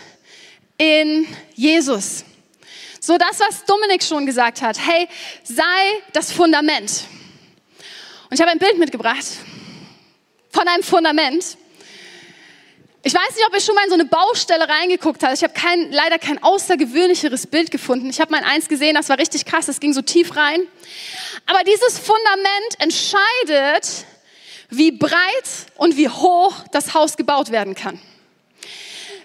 in 0.78 1.28
Jesus. 1.56 2.24
So 3.02 3.18
das, 3.18 3.38
was 3.42 3.66
Dominik 3.66 4.02
schon 4.02 4.26
gesagt 4.26 4.62
hat. 4.62 4.80
Hey, 4.80 5.10
sei 5.44 6.04
das 6.14 6.32
Fundament. 6.32 7.04
Und 8.30 8.34
ich 8.34 8.40
habe 8.40 8.52
ein 8.52 8.60
Bild 8.60 8.78
mitgebracht 8.78 9.26
von 10.52 10.66
einem 10.70 10.84
Fundament. 10.84 11.58
Ich 13.08 13.14
weiß 13.14 13.36
nicht, 13.36 13.46
ob 13.46 13.54
ihr 13.54 13.62
schon 13.62 13.76
mal 13.76 13.84
in 13.84 13.90
so 13.90 13.94
eine 13.94 14.06
Baustelle 14.06 14.68
reingeguckt 14.68 15.22
habt. 15.22 15.36
Ich 15.36 15.44
habe 15.44 15.54
kein, 15.54 15.92
leider 15.92 16.18
kein 16.18 16.42
außergewöhnlicheres 16.42 17.46
Bild 17.46 17.70
gefunden. 17.70 18.10
Ich 18.10 18.20
habe 18.20 18.32
mal 18.32 18.42
eins 18.44 18.68
gesehen, 18.68 18.96
das 18.96 19.10
war 19.10 19.20
richtig 19.20 19.46
krass, 19.46 19.68
das 19.68 19.80
ging 19.80 19.94
so 19.94 20.02
tief 20.02 20.36
rein. 20.36 20.68
Aber 21.46 21.60
dieses 21.64 22.00
Fundament 22.00 22.80
entscheidet, 22.80 24.06
wie 24.72 24.92
breit 24.92 25.22
und 25.76 25.98
wie 25.98 26.10
hoch 26.10 26.56
das 26.72 26.96
Haus 26.96 27.16
gebaut 27.16 27.52
werden 27.52 27.76
kann. 27.76 28.02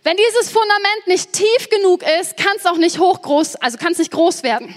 Wenn 0.03 0.19
dieses 0.19 0.51
Fundament 0.51 1.07
nicht 1.07 1.33
tief 1.33 1.71
genug 1.71 2.03
ist, 2.21 2.37
kann 2.37 2.59
es 2.59 2.67
auch 2.67 2.77
nicht 2.77 2.99
hoch 2.99 3.23
groß, 3.23 3.57
also 3.57 3.79
kann 3.79 3.93
es 3.93 3.99
nicht 3.99 4.11
groß 4.11 4.43
werden. 4.43 4.75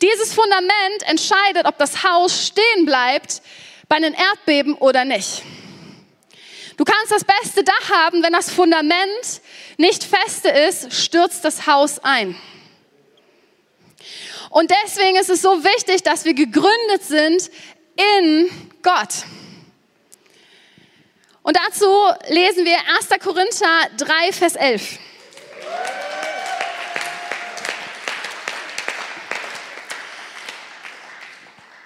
Dieses 0.00 0.32
Fundament 0.32 1.02
entscheidet, 1.06 1.66
ob 1.66 1.78
das 1.78 2.04
Haus 2.04 2.46
stehen 2.46 2.86
bleibt 2.86 3.42
bei 3.88 3.96
einem 3.96 4.14
Erdbeben 4.14 4.74
oder 4.74 5.04
nicht. 5.04 5.42
Du 6.76 6.84
kannst 6.84 7.12
das 7.12 7.24
beste 7.24 7.64
Dach 7.64 7.90
haben, 7.90 8.22
wenn 8.22 8.32
das 8.32 8.50
Fundament 8.50 9.40
nicht 9.76 10.04
feste 10.04 10.48
ist, 10.48 10.92
stürzt 10.92 11.44
das 11.44 11.66
Haus 11.66 11.98
ein. 11.98 12.36
Und 14.50 14.70
deswegen 14.84 15.16
ist 15.16 15.30
es 15.30 15.42
so 15.42 15.64
wichtig, 15.64 16.02
dass 16.02 16.24
wir 16.24 16.34
gegründet 16.34 17.02
sind 17.02 17.50
in 17.96 18.50
Gott. 18.82 19.24
Und 21.42 21.56
dazu 21.56 21.90
lesen 22.28 22.64
wir 22.64 22.76
1. 22.96 23.08
Korinther 23.22 23.88
3, 23.96 24.32
Vers 24.32 24.56
11. 24.56 24.98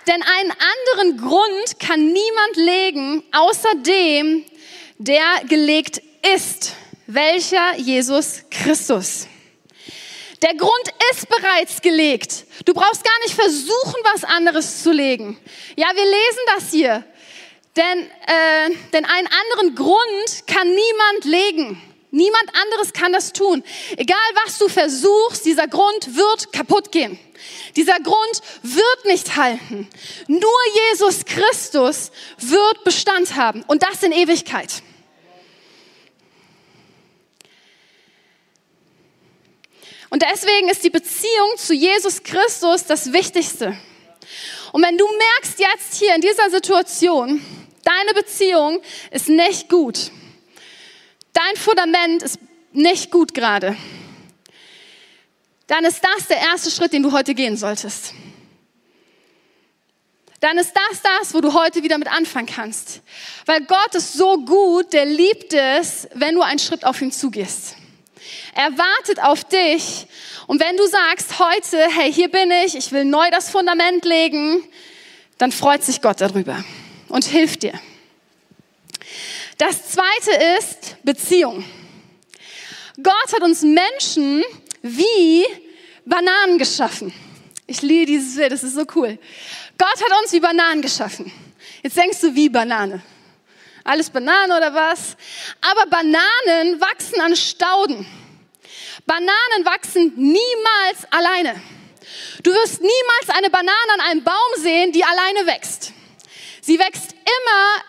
Denn 0.07 0.23
einen 0.23 0.53
anderen 0.53 1.19
Grund 1.19 1.81
kann 1.81 2.13
niemand 2.13 2.57
legen, 2.57 3.25
außer 3.33 3.75
dem, 3.77 4.45
der 4.99 5.45
gelegt 5.49 6.01
ist, 6.35 6.73
welcher 7.07 7.77
Jesus 7.77 8.43
Christus. 8.51 9.27
Der 10.43 10.55
Grund 10.55 10.95
ist 11.13 11.29
bereits 11.29 11.81
gelegt. 11.81 12.45
Du 12.65 12.75
brauchst 12.75 13.03
gar 13.05 13.19
nicht 13.25 13.35
versuchen, 13.35 14.01
was 14.13 14.25
anderes 14.25 14.83
zu 14.83 14.93
legen. 14.93 15.39
Ja, 15.77 15.89
wir 15.95 16.05
lesen 16.05 16.41
das 16.55 16.71
hier. 16.71 17.05
Denn, 17.77 18.07
äh, 18.27 18.75
denn 18.93 19.05
einen 19.05 19.29
anderen 19.29 19.75
Grund 19.75 20.47
kann 20.47 20.69
niemand 20.69 21.25
legen. 21.25 21.83
Niemand 22.17 22.51
anderes 22.55 22.93
kann 22.93 23.13
das 23.13 23.33
tun. 23.33 23.63
Egal 23.97 24.17
was 24.45 24.59
du 24.59 24.69
versuchst, 24.69 25.45
dieser 25.45 25.69
Grund 25.69 26.17
wird 26.17 26.53
kaputt 26.53 26.91
gehen. 26.91 27.19
Dieser 27.77 27.99
Grund 28.01 28.43
wird 28.63 29.05
nicht 29.05 29.37
halten. 29.37 29.89
Nur 30.27 30.59
Jesus 30.91 31.25
Christus 31.27 32.11
wird 32.39 32.85
Bestand 32.85 33.37
haben 33.37 33.63
und 33.67 33.83
das 33.83 34.03
in 34.03 34.13
Ewigkeit. 34.13 34.83
Und 40.09 40.23
deswegen 40.23 40.71
ist 40.71 40.85
die 40.85 40.91
Beziehung 40.91 41.57
zu 41.59 41.75
Jesus 41.75 42.23
Christus 42.23 42.87
das 42.87 43.13
Wichtigste. 43.13 43.77
Und 44.73 44.83
wenn 44.83 44.97
du 44.97 45.07
merkst 45.07 45.59
jetzt 45.59 45.97
hier 45.99 46.15
in 46.15 46.23
dieser 46.23 46.49
Situation, 46.49 47.45
Deine 47.87 48.15
Beziehung 48.15 48.83
ist 49.13 49.29
nicht 49.29 49.69
gut. 49.69 50.11
Dein 51.37 51.57
Fundament 51.57 52.23
ist 52.23 52.39
nicht 52.73 53.11
gut 53.11 53.35
gerade. 53.35 53.77
Dann 55.67 55.85
ist 55.85 56.03
das 56.03 56.29
der 56.29 56.39
erste 56.39 56.71
Schritt, 56.71 56.95
den 56.95 57.03
du 57.03 57.13
heute 57.13 57.35
gehen 57.35 57.59
solltest. 57.59 58.15
Dann 60.41 60.57
ist 60.57 60.73
das 60.73 61.03
das, 61.03 61.35
wo 61.35 61.43
du 61.43 61.53
heute 61.53 61.83
wieder 61.83 61.99
mit 61.99 62.09
anfangen 62.09 62.47
kannst. 62.47 63.03
Weil 63.45 63.61
Gott 63.67 63.95
ist 63.95 64.15
so 64.15 64.39
gut, 64.47 64.95
der 64.95 65.05
liebt 65.05 65.53
es, 65.53 66.09
wenn 66.15 66.37
du 66.37 66.41
einen 66.41 66.59
Schritt 66.59 66.87
auf 66.87 67.03
ihn 67.03 67.13
zugehst. 67.13 67.77
Er 68.55 68.71
wartet 68.79 69.23
auf 69.23 69.45
dich. 69.45 70.07
Und 70.47 70.59
wenn 70.63 70.79
du 70.79 70.87
sagst 70.87 71.39
heute, 71.39 71.87
hey, 71.99 72.11
hier 72.11 72.31
bin 72.31 72.51
ich, 72.65 72.77
ich 72.77 72.93
will 72.93 73.05
neu 73.05 73.29
das 73.31 73.51
Fundament 73.51 74.07
legen, 74.07 74.65
dann 75.37 75.53
freut 75.53 75.85
sich 75.85 76.01
Gott 76.01 76.23
darüber 76.23 76.65
und 77.09 77.27
hilft 77.27 77.63
dir. 77.63 77.79
Das 79.59 79.89
zweite 79.89 80.59
ist 80.59 80.97
Beziehung. 81.03 81.65
Gott 83.03 83.33
hat 83.33 83.41
uns 83.41 83.63
Menschen 83.63 84.45
wie 84.83 85.47
Bananen 86.05 86.59
geschaffen. 86.59 87.13
Ich 87.67 87.81
liebe 87.81 88.07
dieses 88.07 88.37
Bild, 88.37 88.53
das 88.53 88.63
ist 88.63 88.75
so 88.75 88.85
cool. 88.95 89.19
Gott 89.79 89.97
hat 90.03 90.23
uns 90.23 90.33
wie 90.33 90.41
Bananen 90.41 90.83
geschaffen. 90.83 91.33
Jetzt 91.83 91.97
denkst 91.97 92.21
du, 92.21 92.35
wie 92.35 92.51
Banane? 92.51 93.03
Alles 93.83 94.11
Banane 94.11 94.57
oder 94.57 94.75
was? 94.75 95.17
Aber 95.63 95.87
Bananen 95.87 96.81
wachsen 96.81 97.21
an 97.21 97.35
Stauden. 97.35 98.07
Bananen 99.07 99.65
wachsen 99.65 100.13
niemals 100.17 101.11
alleine. 101.11 101.61
Du 102.43 102.53
wirst 102.53 102.81
niemals 102.81 103.39
eine 103.39 103.49
Banane 103.49 103.93
an 103.95 104.01
einem 104.01 104.25
Baum 104.25 104.35
sehen, 104.59 104.93
die 104.93 105.05
alleine 105.05 105.47
wächst. 105.47 105.93
Sie 106.61 106.79
wächst 106.79 107.13
immer 107.13 107.85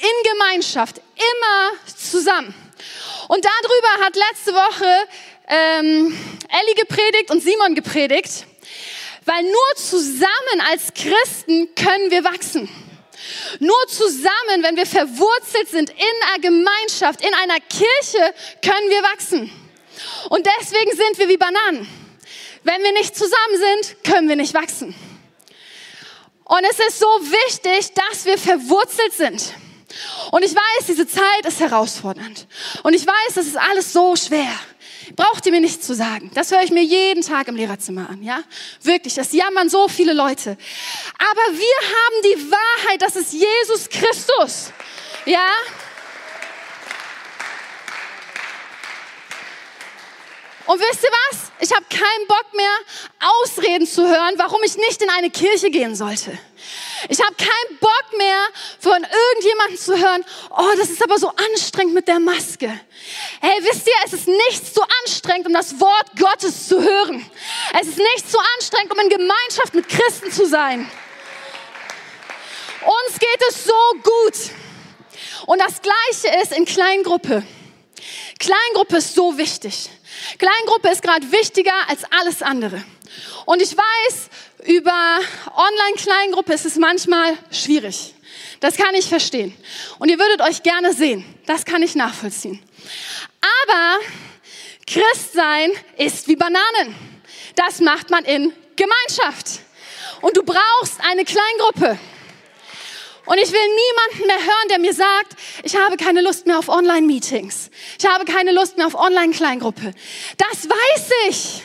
in 0.00 0.30
Gemeinschaft, 0.32 0.98
immer 0.98 1.72
zusammen. 1.96 2.54
Und 3.28 3.44
darüber 3.44 4.04
hat 4.04 4.16
letzte 4.16 4.52
Woche 4.52 5.08
ähm, 5.48 6.18
Ellie 6.48 6.74
gepredigt 6.74 7.30
und 7.30 7.42
Simon 7.42 7.74
gepredigt, 7.74 8.46
weil 9.24 9.42
nur 9.42 9.74
zusammen 9.76 10.60
als 10.70 10.94
Christen 10.94 11.74
können 11.74 12.10
wir 12.10 12.24
wachsen. 12.24 12.68
Nur 13.58 13.86
zusammen, 13.88 14.62
wenn 14.62 14.76
wir 14.76 14.86
verwurzelt 14.86 15.68
sind 15.68 15.90
in 15.90 15.96
einer 16.28 16.40
Gemeinschaft, 16.40 17.20
in 17.20 17.34
einer 17.34 17.58
Kirche, 17.60 18.34
können 18.62 18.90
wir 18.90 19.02
wachsen. 19.02 19.50
Und 20.30 20.46
deswegen 20.46 20.96
sind 20.96 21.18
wir 21.18 21.28
wie 21.28 21.36
Bananen. 21.36 21.88
Wenn 22.62 22.82
wir 22.82 22.92
nicht 22.92 23.16
zusammen 23.16 23.56
sind, 23.56 24.04
können 24.04 24.28
wir 24.28 24.36
nicht 24.36 24.54
wachsen. 24.54 24.94
Und 26.44 26.64
es 26.64 26.78
ist 26.78 26.98
so 26.98 27.06
wichtig, 27.06 27.92
dass 27.94 28.24
wir 28.24 28.38
verwurzelt 28.38 29.12
sind. 29.12 29.52
Und 30.30 30.44
ich 30.44 30.54
weiß, 30.54 30.86
diese 30.86 31.06
Zeit 31.06 31.46
ist 31.46 31.60
herausfordernd. 31.60 32.46
Und 32.82 32.94
ich 32.94 33.06
weiß, 33.06 33.34
das 33.34 33.46
ist 33.46 33.56
alles 33.56 33.92
so 33.92 34.16
schwer. 34.16 34.52
Braucht 35.16 35.46
ihr 35.46 35.52
mir 35.52 35.60
nicht 35.60 35.82
zu 35.82 35.94
sagen. 35.94 36.30
Das 36.34 36.50
höre 36.50 36.62
ich 36.62 36.70
mir 36.70 36.82
jeden 36.82 37.22
Tag 37.22 37.48
im 37.48 37.56
Lehrerzimmer 37.56 38.10
an, 38.10 38.22
ja? 38.22 38.42
Wirklich, 38.82 39.14
das 39.14 39.32
jammern 39.32 39.68
so 39.68 39.88
viele 39.88 40.12
Leute. 40.12 40.56
Aber 41.18 41.58
wir 41.58 41.88
haben 41.88 42.22
die 42.24 42.50
Wahrheit, 42.50 43.02
das 43.02 43.16
ist 43.16 43.32
Jesus 43.32 43.88
Christus. 43.88 44.72
Ja? 45.24 45.48
Und 50.66 50.78
wisst 50.80 51.02
ihr 51.02 51.10
was? 51.30 51.50
Ich 51.60 51.74
habe 51.74 51.86
keinen 51.88 52.26
Bock 52.28 52.54
mehr, 52.54 52.70
Ausreden 53.42 53.86
zu 53.86 54.06
hören, 54.06 54.34
warum 54.36 54.62
ich 54.62 54.76
nicht 54.76 55.00
in 55.00 55.08
eine 55.08 55.30
Kirche 55.30 55.70
gehen 55.70 55.94
sollte. 55.96 56.38
Ich 57.08 57.20
habe 57.20 57.34
keinen 57.34 57.78
Bock 57.78 58.04
mehr, 58.16 58.46
von 58.80 59.04
irgendjemandem 59.04 59.78
zu 59.78 59.96
hören, 59.96 60.24
oh, 60.50 60.76
das 60.76 60.90
ist 60.90 61.02
aber 61.02 61.18
so 61.18 61.28
anstrengend 61.28 61.94
mit 61.94 62.08
der 62.08 62.18
Maske. 62.18 62.68
Hey, 63.40 63.58
wisst 63.62 63.86
ihr, 63.86 63.94
es 64.04 64.12
ist 64.12 64.28
nicht 64.28 64.74
so 64.74 64.82
anstrengend, 65.02 65.46
um 65.46 65.52
das 65.52 65.78
Wort 65.80 66.06
Gottes 66.18 66.68
zu 66.68 66.82
hören. 66.82 67.24
Es 67.80 67.88
ist 67.88 67.98
nicht 67.98 68.30
so 68.30 68.38
anstrengend, 68.56 68.92
um 68.92 68.98
in 69.00 69.08
Gemeinschaft 69.08 69.74
mit 69.74 69.88
Christen 69.88 70.32
zu 70.32 70.46
sein. 70.46 70.90
Uns 72.82 73.18
geht 73.18 73.42
es 73.48 73.64
so 73.64 73.72
gut. 74.02 74.54
Und 75.46 75.60
das 75.60 75.80
Gleiche 75.82 76.42
ist 76.42 76.52
in 76.52 76.64
Kleingruppe. 76.64 77.42
Kleingruppe 78.38 78.98
ist 78.98 79.14
so 79.14 79.36
wichtig. 79.36 79.90
Kleingruppe 80.38 80.88
ist 80.90 81.02
gerade 81.02 81.30
wichtiger 81.32 81.72
als 81.88 82.02
alles 82.18 82.42
andere. 82.42 82.82
Und 83.46 83.62
ich 83.62 83.76
weiß, 83.76 84.28
über 84.66 85.18
Online-Kleingruppe 85.54 86.52
ist 86.52 86.66
es 86.66 86.76
manchmal 86.76 87.36
schwierig. 87.50 88.14
Das 88.60 88.76
kann 88.76 88.94
ich 88.94 89.06
verstehen. 89.06 89.56
Und 89.98 90.08
ihr 90.08 90.18
würdet 90.18 90.40
euch 90.40 90.62
gerne 90.62 90.92
sehen. 90.92 91.24
Das 91.46 91.64
kann 91.64 91.82
ich 91.82 91.94
nachvollziehen. 91.94 92.62
Aber 93.40 93.98
Christsein 94.86 95.70
ist 95.96 96.28
wie 96.28 96.36
Bananen. 96.36 96.94
Das 97.54 97.80
macht 97.80 98.10
man 98.10 98.24
in 98.24 98.52
Gemeinschaft. 98.76 99.60
Und 100.20 100.36
du 100.36 100.42
brauchst 100.42 101.00
eine 101.00 101.24
Kleingruppe. 101.24 101.98
Und 103.26 103.36
ich 103.36 103.52
will 103.52 103.60
niemanden 103.60 104.26
mehr 104.26 104.38
hören, 104.38 104.68
der 104.70 104.78
mir 104.78 104.94
sagt, 104.94 105.36
ich 105.62 105.76
habe 105.76 105.98
keine 105.98 106.22
Lust 106.22 106.46
mehr 106.46 106.58
auf 106.58 106.68
Online-Meetings. 106.68 107.70
Ich 107.98 108.06
habe 108.06 108.24
keine 108.24 108.52
Lust 108.52 108.78
mehr 108.78 108.86
auf 108.86 108.94
Online-Kleingruppe. 108.94 109.92
Das 110.38 110.68
weiß 110.68 111.10
ich. 111.28 111.62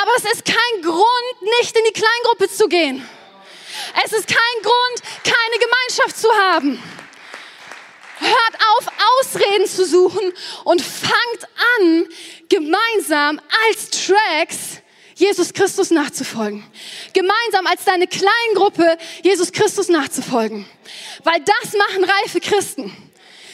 Aber 0.00 0.10
es 0.16 0.24
ist 0.24 0.44
kein 0.44 0.82
Grund, 0.82 1.42
nicht 1.60 1.76
in 1.76 1.84
die 1.84 1.92
Kleingruppe 1.92 2.48
zu 2.48 2.68
gehen. 2.68 3.06
Es 4.04 4.12
ist 4.12 4.26
kein 4.26 4.62
Grund, 4.62 5.24
keine 5.24 5.58
Gemeinschaft 5.58 6.18
zu 6.18 6.28
haben. 6.32 6.82
Hört 8.18 8.54
auf, 8.76 8.86
Ausreden 9.20 9.66
zu 9.66 9.86
suchen 9.86 10.32
und 10.64 10.82
fangt 10.82 11.48
an, 11.78 12.06
gemeinsam 12.48 13.40
als 13.66 13.90
Tracks 13.90 14.82
Jesus 15.14 15.52
Christus 15.52 15.90
nachzufolgen. 15.90 16.64
Gemeinsam 17.12 17.66
als 17.66 17.84
deine 17.84 18.06
Kleingruppe 18.06 18.96
Jesus 19.22 19.52
Christus 19.52 19.88
nachzufolgen. 19.88 20.66
Weil 21.24 21.40
das 21.40 21.74
machen 21.74 22.04
reife 22.04 22.40
Christen. 22.40 22.96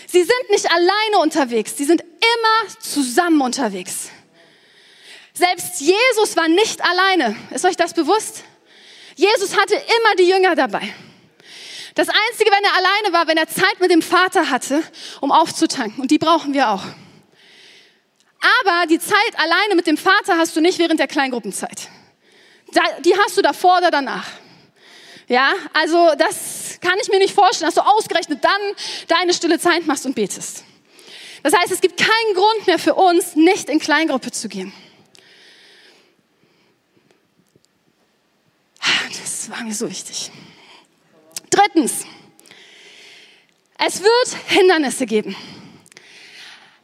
Sie 0.07 0.23
sind 0.23 0.51
nicht 0.51 0.71
alleine 0.71 1.19
unterwegs, 1.21 1.77
sie 1.77 1.85
sind 1.85 2.01
immer 2.01 2.81
zusammen 2.81 3.41
unterwegs. 3.41 4.11
Selbst 5.37 5.83
Jesus 5.83 6.35
war 6.35 6.49
nicht 6.49 6.83
alleine. 6.83 7.37
Ist 7.51 7.67
euch 7.67 7.77
das 7.77 7.93
bewusst? 7.93 8.43
Jesus 9.17 9.55
hatte 9.55 9.75
immer 9.75 10.15
die 10.19 10.29
Jünger 10.29 10.55
dabei. 10.55 10.95
Das 11.95 12.09
Einzige, 12.09 12.51
wenn 12.51 12.65
er 12.65 12.75
alleine 12.75 13.13
war, 13.13 13.27
wenn 13.27 13.37
er 13.37 13.47
Zeit 13.47 13.79
mit 13.79 13.91
dem 13.91 14.01
Vater 14.01 14.49
hatte, 14.49 14.83
um 15.21 15.31
aufzutanken. 15.31 16.01
Und 16.01 16.11
die 16.11 16.19
brauchen 16.19 16.55
wir 16.55 16.71
auch. 16.71 16.83
Aber 18.61 18.87
die 18.87 18.99
Zeit 18.99 19.37
alleine 19.37 19.75
mit 19.75 19.87
dem 19.87 19.99
Vater 19.99 20.39
hast 20.39 20.57
du 20.57 20.63
nicht 20.63 20.79
während 20.79 21.01
der 21.01 21.07
Kleingruppenzeit. 21.07 21.89
Die 23.05 23.15
hast 23.19 23.37
du 23.37 23.43
davor 23.43 23.79
oder 23.79 23.91
danach. 23.91 24.29
Ja, 25.29 25.53
also 25.75 26.13
das 26.17 26.79
kann 26.81 26.95
ich 27.03 27.09
mir 27.09 27.19
nicht 27.19 27.35
vorstellen, 27.35 27.69
dass 27.69 27.75
du 27.75 27.87
ausgerechnet 27.91 28.43
dann 28.43 28.61
deine 29.09 29.35
stille 29.35 29.59
Zeit 29.59 29.87
machst 29.87 30.07
und 30.07 30.15
betest. 30.15 30.65
Das 31.43 31.53
heißt, 31.55 31.73
es 31.73 31.83
gibt 31.83 31.99
keinen 31.99 32.35
Grund 32.35 32.67
mehr 32.67 32.79
für 32.79 32.95
uns, 32.95 33.37
nicht 33.37 33.69
in 33.69 33.81
Kleingruppe 33.81 34.31
zu 34.31 34.49
gehen. 34.49 34.73
War 39.49 39.63
mir 39.63 39.75
so 39.75 39.89
wichtig. 39.89 40.31
Drittens, 41.51 42.05
es 43.79 44.03
wird 44.03 44.37
Hindernisse 44.49 45.07
geben. 45.07 45.37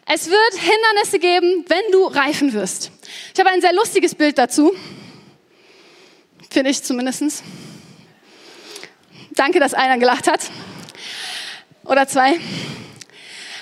Es 0.06 0.28
wird 0.28 0.54
Hindernisse 0.54 1.18
geben, 1.18 1.64
wenn 1.68 1.90
du 1.90 2.04
reifen 2.06 2.52
wirst. 2.52 2.90
Ich 3.32 3.40
habe 3.40 3.50
ein 3.50 3.60
sehr 3.60 3.72
lustiges 3.72 4.14
Bild 4.14 4.38
dazu. 4.38 4.74
Finde 6.50 6.70
ich 6.70 6.82
zumindest. 6.82 7.42
Danke, 9.30 9.58
dass 9.58 9.74
einer 9.74 9.98
gelacht 9.98 10.28
hat. 10.28 10.50
Oder 11.84 12.06
zwei. 12.06 12.38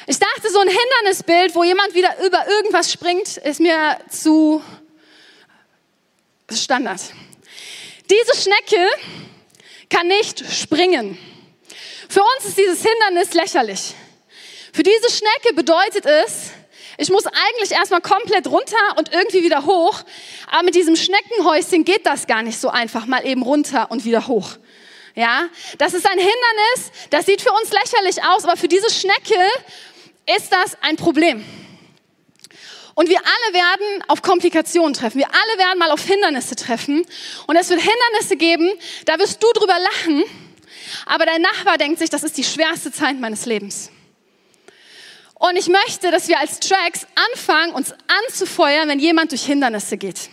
Ich 0.07 0.19
dachte, 0.19 0.51
so 0.51 0.59
ein 0.59 0.69
Hindernisbild, 0.69 1.55
wo 1.55 1.63
jemand 1.63 1.95
wieder 1.95 2.17
über 2.27 2.47
irgendwas 2.49 2.93
springt, 2.93 3.37
ist 3.37 3.61
mir 3.61 3.99
zu 4.11 4.63
Standard. 6.51 7.01
Diese 8.11 8.43
Schnecke 8.43 8.85
kann 9.89 10.09
nicht 10.09 10.43
springen. 10.53 11.17
Für 12.09 12.23
uns 12.23 12.47
ist 12.47 12.59
dieses 12.59 12.83
Hindernis 12.83 13.35
lächerlich. 13.35 13.95
Für 14.73 14.83
diese 14.83 15.11
Schnecke 15.11 15.55
bedeutet 15.55 16.07
es, 16.07 16.51
ich 16.99 17.09
muss 17.09 17.25
eigentlich 17.27 17.71
erstmal 17.71 18.01
komplett 18.01 18.49
runter 18.49 18.77
und 18.97 19.13
irgendwie 19.13 19.45
wieder 19.45 19.65
hoch. 19.65 20.03
Aber 20.49 20.65
mit 20.65 20.75
diesem 20.75 20.97
Schneckenhäuschen 20.97 21.85
geht 21.85 22.05
das 22.05 22.27
gar 22.27 22.43
nicht 22.43 22.61
so 22.61 22.69
einfach, 22.69 23.07
mal 23.07 23.25
eben 23.25 23.43
runter 23.43 23.93
und 23.93 24.05
wieder 24.05 24.27
hoch. 24.27 24.57
Ja, 25.15 25.49
das 25.79 25.95
ist 25.95 26.07
ein 26.07 26.19
Hindernis, 26.19 26.93
das 27.11 27.27
sieht 27.27 27.43
für 27.43 27.53
uns 27.53 27.71
lächerlich 27.71 28.23
aus, 28.25 28.45
aber 28.45 28.57
für 28.57 28.69
diese 28.69 28.91
Schnecke 28.91 29.41
ist 30.37 30.53
das 30.53 30.77
ein 30.83 30.97
Problem. 30.97 31.45
Und 33.01 33.09
wir 33.09 33.17
alle 33.17 33.55
werden 33.55 34.05
auf 34.09 34.21
Komplikationen 34.21 34.93
treffen. 34.93 35.21
Wir 35.21 35.29
alle 35.29 35.59
werden 35.59 35.79
mal 35.79 35.91
auf 35.91 36.03
Hindernisse 36.03 36.55
treffen. 36.55 37.07
Und 37.47 37.57
es 37.57 37.71
wird 37.71 37.81
Hindernisse 37.81 38.37
geben, 38.37 38.69
da 39.07 39.19
wirst 39.19 39.43
du 39.43 39.51
drüber 39.55 39.75
lachen, 39.79 40.23
aber 41.07 41.25
dein 41.25 41.41
Nachbar 41.41 41.79
denkt 41.79 41.99
sich, 41.99 42.11
das 42.11 42.25
ist 42.25 42.37
die 42.37 42.45
schwerste 42.45 42.93
Zeit 42.93 43.19
meines 43.19 43.47
Lebens. 43.47 43.91
Und 45.33 45.57
ich 45.57 45.69
möchte, 45.69 46.11
dass 46.11 46.29
wir 46.29 46.39
als 46.41 46.61
Tracks 46.61 47.07
anfangen, 47.33 47.73
uns 47.73 47.95
anzufeuern, 48.27 48.91
wenn 48.91 48.99
jemand 48.99 49.31
durch 49.31 49.47
Hindernisse 49.47 49.97
geht. 49.97 50.29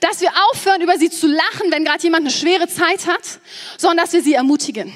Dass 0.00 0.20
wir 0.20 0.32
aufhören, 0.50 0.80
über 0.80 0.98
sie 0.98 1.08
zu 1.08 1.28
lachen, 1.28 1.70
wenn 1.70 1.84
gerade 1.84 2.02
jemand 2.02 2.22
eine 2.22 2.32
schwere 2.32 2.66
Zeit 2.66 3.06
hat, 3.06 3.38
sondern 3.78 3.98
dass 3.98 4.12
wir 4.12 4.24
sie 4.24 4.34
ermutigen. 4.34 4.92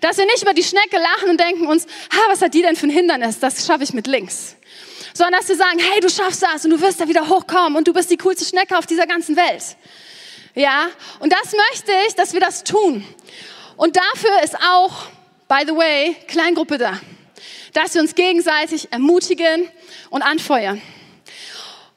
Dass 0.00 0.18
wir 0.18 0.26
nicht 0.26 0.42
über 0.42 0.54
die 0.54 0.64
Schnecke 0.64 0.96
lachen 0.96 1.30
und 1.30 1.38
denken 1.38 1.68
uns, 1.68 1.84
ha, 1.84 2.20
was 2.26 2.42
hat 2.42 2.52
die 2.52 2.62
denn 2.62 2.74
für 2.74 2.88
ein 2.88 2.90
Hindernis? 2.90 3.38
Das 3.38 3.64
schaffe 3.64 3.84
ich 3.84 3.92
mit 3.92 4.08
links. 4.08 4.56
Sondern 5.20 5.38
dass 5.38 5.50
wir 5.50 5.56
sagen, 5.56 5.78
hey, 5.78 6.00
du 6.00 6.08
schaffst 6.08 6.42
das 6.42 6.64
und 6.64 6.70
du 6.70 6.80
wirst 6.80 6.98
da 6.98 7.06
wieder 7.06 7.28
hochkommen 7.28 7.76
und 7.76 7.86
du 7.86 7.92
bist 7.92 8.10
die 8.10 8.16
coolste 8.16 8.42
Schnecke 8.42 8.78
auf 8.78 8.86
dieser 8.86 9.06
ganzen 9.06 9.36
Welt. 9.36 9.76
Ja, 10.54 10.86
und 11.18 11.30
das 11.30 11.52
möchte 11.52 11.92
ich, 12.08 12.14
dass 12.14 12.32
wir 12.32 12.40
das 12.40 12.64
tun. 12.64 13.04
Und 13.76 13.98
dafür 13.98 14.42
ist 14.42 14.56
auch, 14.56 15.08
by 15.46 15.66
the 15.66 15.76
way, 15.76 16.16
Kleingruppe 16.26 16.78
da 16.78 16.98
dass 17.74 17.94
wir 17.94 18.00
uns 18.00 18.14
gegenseitig 18.14 18.92
ermutigen 18.92 19.68
und 20.08 20.22
anfeuern. 20.22 20.80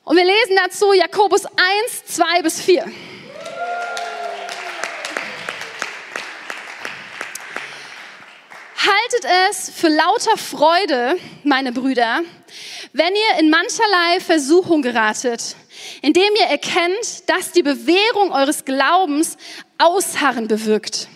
Und 0.04 0.18
wir 0.18 0.26
lesen 0.26 0.58
dazu 0.58 0.92
Jakobus 0.94 1.46
1, 1.46 2.06
2 2.08 2.42
bis 2.42 2.62
4. 2.62 2.86
Haltet 8.76 9.26
es 9.50 9.72
für 9.74 9.88
lauter 9.88 10.38
Freude, 10.38 11.18
meine 11.44 11.72
Brüder, 11.72 12.22
wenn 12.94 13.14
ihr 13.14 13.40
in 13.40 13.50
mancherlei 13.50 14.20
Versuchung 14.20 14.82
geratet, 14.82 15.56
indem 16.02 16.32
ihr 16.40 16.46
erkennt, 16.46 17.28
dass 17.28 17.52
die 17.52 17.64
Bewährung 17.64 18.32
eures 18.32 18.66
Glaubens 18.66 19.38
Ausharren 19.80 20.48
bewirkt. 20.48 21.08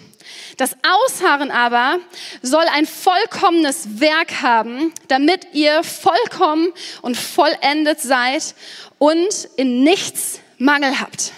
Das 0.58 0.76
Ausharren 0.82 1.52
aber 1.52 2.00
soll 2.42 2.66
ein 2.74 2.88
vollkommenes 2.88 4.00
Werk 4.00 4.42
haben, 4.42 4.92
damit 5.08 5.54
ihr 5.54 5.84
vollkommen 5.84 6.74
und 7.04 7.16
vollendet 7.16 8.02
seid 8.02 8.56
und 8.98 9.48
in 9.56 9.84
nichts 9.84 10.40
Mangel 10.58 11.00
habt. 11.00 11.32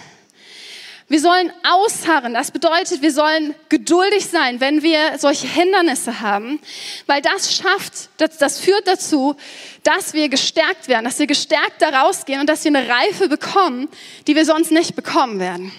Wir 1.10 1.18
sollen 1.18 1.52
ausharren. 1.68 2.34
Das 2.34 2.52
bedeutet, 2.52 3.02
wir 3.02 3.10
sollen 3.10 3.56
geduldig 3.68 4.26
sein, 4.26 4.60
wenn 4.60 4.84
wir 4.84 5.18
solche 5.18 5.48
Hindernisse 5.48 6.20
haben, 6.20 6.60
weil 7.06 7.20
das 7.20 7.52
schafft, 7.52 8.10
das, 8.18 8.38
das 8.38 8.60
führt 8.60 8.86
dazu, 8.86 9.34
dass 9.82 10.12
wir 10.12 10.28
gestärkt 10.28 10.86
werden, 10.86 11.04
dass 11.04 11.18
wir 11.18 11.26
gestärkt 11.26 11.82
da 11.82 11.88
rausgehen 11.88 12.38
und 12.38 12.48
dass 12.48 12.62
wir 12.62 12.68
eine 12.68 12.88
Reife 12.88 13.26
bekommen, 13.28 13.88
die 14.28 14.36
wir 14.36 14.44
sonst 14.44 14.70
nicht 14.70 14.94
bekommen 14.94 15.40
werden. 15.40 15.72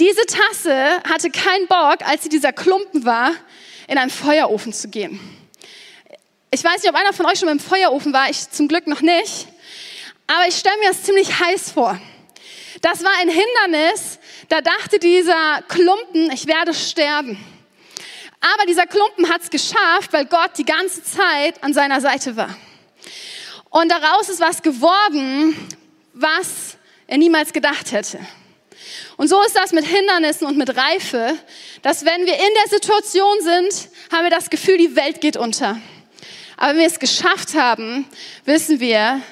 Diese 0.00 0.26
Tasse 0.26 1.00
hatte 1.08 1.30
keinen 1.30 1.68
Bock, 1.68 2.04
als 2.04 2.24
sie 2.24 2.28
dieser 2.28 2.52
Klumpen 2.52 3.04
war, 3.04 3.30
in 3.86 3.98
einen 3.98 4.10
Feuerofen 4.10 4.72
zu 4.72 4.88
gehen. 4.88 5.20
Ich 6.50 6.64
weiß 6.64 6.82
nicht, 6.82 6.90
ob 6.90 6.96
einer 6.96 7.12
von 7.12 7.26
euch 7.26 7.38
schon 7.38 7.50
im 7.50 7.60
Feuerofen 7.60 8.12
war, 8.12 8.28
ich 8.28 8.50
zum 8.50 8.66
Glück 8.66 8.88
noch 8.88 9.00
nicht. 9.00 9.46
Aber 10.26 10.48
ich 10.48 10.56
stelle 10.56 10.76
mir 10.80 10.88
das 10.88 11.04
ziemlich 11.04 11.38
heiß 11.38 11.70
vor. 11.70 12.00
Das 12.82 13.04
war 13.04 13.12
ein 13.20 13.28
Hindernis, 13.28 14.18
da 14.50 14.60
dachte 14.60 14.98
dieser 14.98 15.62
Klumpen, 15.68 16.30
ich 16.32 16.46
werde 16.46 16.74
sterben. 16.74 17.38
Aber 18.40 18.66
dieser 18.66 18.86
Klumpen 18.86 19.28
hat 19.28 19.42
es 19.42 19.50
geschafft, 19.50 20.12
weil 20.12 20.26
Gott 20.26 20.50
die 20.58 20.64
ganze 20.64 21.04
Zeit 21.04 21.62
an 21.62 21.72
seiner 21.72 22.00
Seite 22.00 22.36
war. 22.36 22.56
Und 23.70 23.90
daraus 23.90 24.28
ist 24.28 24.40
was 24.40 24.60
geworden, 24.60 25.54
was 26.14 26.76
er 27.06 27.18
niemals 27.18 27.52
gedacht 27.52 27.92
hätte. 27.92 28.18
Und 29.16 29.28
so 29.28 29.40
ist 29.42 29.54
das 29.54 29.70
mit 29.70 29.84
Hindernissen 29.84 30.48
und 30.48 30.56
mit 30.56 30.76
Reife, 30.76 31.36
dass 31.82 32.04
wenn 32.04 32.26
wir 32.26 32.34
in 32.34 32.54
der 32.64 32.70
Situation 32.70 33.40
sind, 33.42 33.88
haben 34.12 34.24
wir 34.24 34.30
das 34.30 34.50
Gefühl, 34.50 34.78
die 34.78 34.96
Welt 34.96 35.20
geht 35.20 35.36
unter. 35.36 35.80
Aber 36.56 36.70
wenn 36.70 36.78
wir 36.78 36.86
es 36.86 36.98
geschafft 36.98 37.54
haben, 37.54 38.04
wissen 38.46 38.80
wir, 38.80 39.22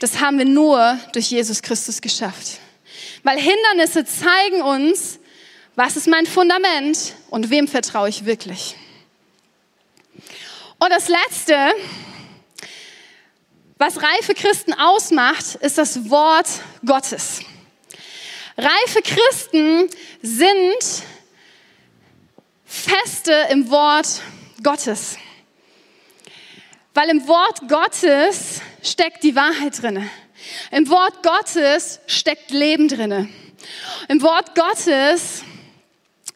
das 0.00 0.20
haben 0.20 0.36
wir 0.36 0.44
nur 0.44 0.98
durch 1.14 1.30
Jesus 1.30 1.62
Christus 1.62 2.02
geschafft. 2.02 2.58
Weil 3.26 3.40
Hindernisse 3.40 4.04
zeigen 4.04 4.62
uns, 4.62 5.18
Was 5.74 5.96
ist 5.96 6.06
mein 6.06 6.26
Fundament 6.26 7.16
und 7.28 7.50
wem 7.50 7.66
vertraue 7.66 8.08
ich 8.08 8.24
wirklich? 8.24 8.76
Und 10.78 10.90
das 10.90 11.08
Letzte, 11.08 11.74
was 13.78 14.00
reife 14.00 14.32
Christen 14.32 14.72
ausmacht, 14.74 15.56
ist 15.56 15.76
das 15.76 16.08
Wort 16.08 16.46
Gottes. 16.86 17.40
Reife 18.56 19.02
Christen 19.02 19.90
sind 20.22 21.02
feste 22.64 23.32
im 23.50 23.68
Wort 23.68 24.22
Gottes. 24.62 25.18
Weil 26.94 27.10
im 27.10 27.26
Wort 27.26 27.68
Gottes 27.68 28.60
steckt 28.82 29.24
die 29.24 29.34
Wahrheit 29.34 29.82
drinne. 29.82 30.08
Im 30.70 30.88
Wort 30.88 31.22
Gottes 31.22 32.00
steckt 32.06 32.50
Leben 32.50 32.88
drinne. 32.88 33.28
Im 34.08 34.22
Wort 34.22 34.54
Gottes, 34.54 35.42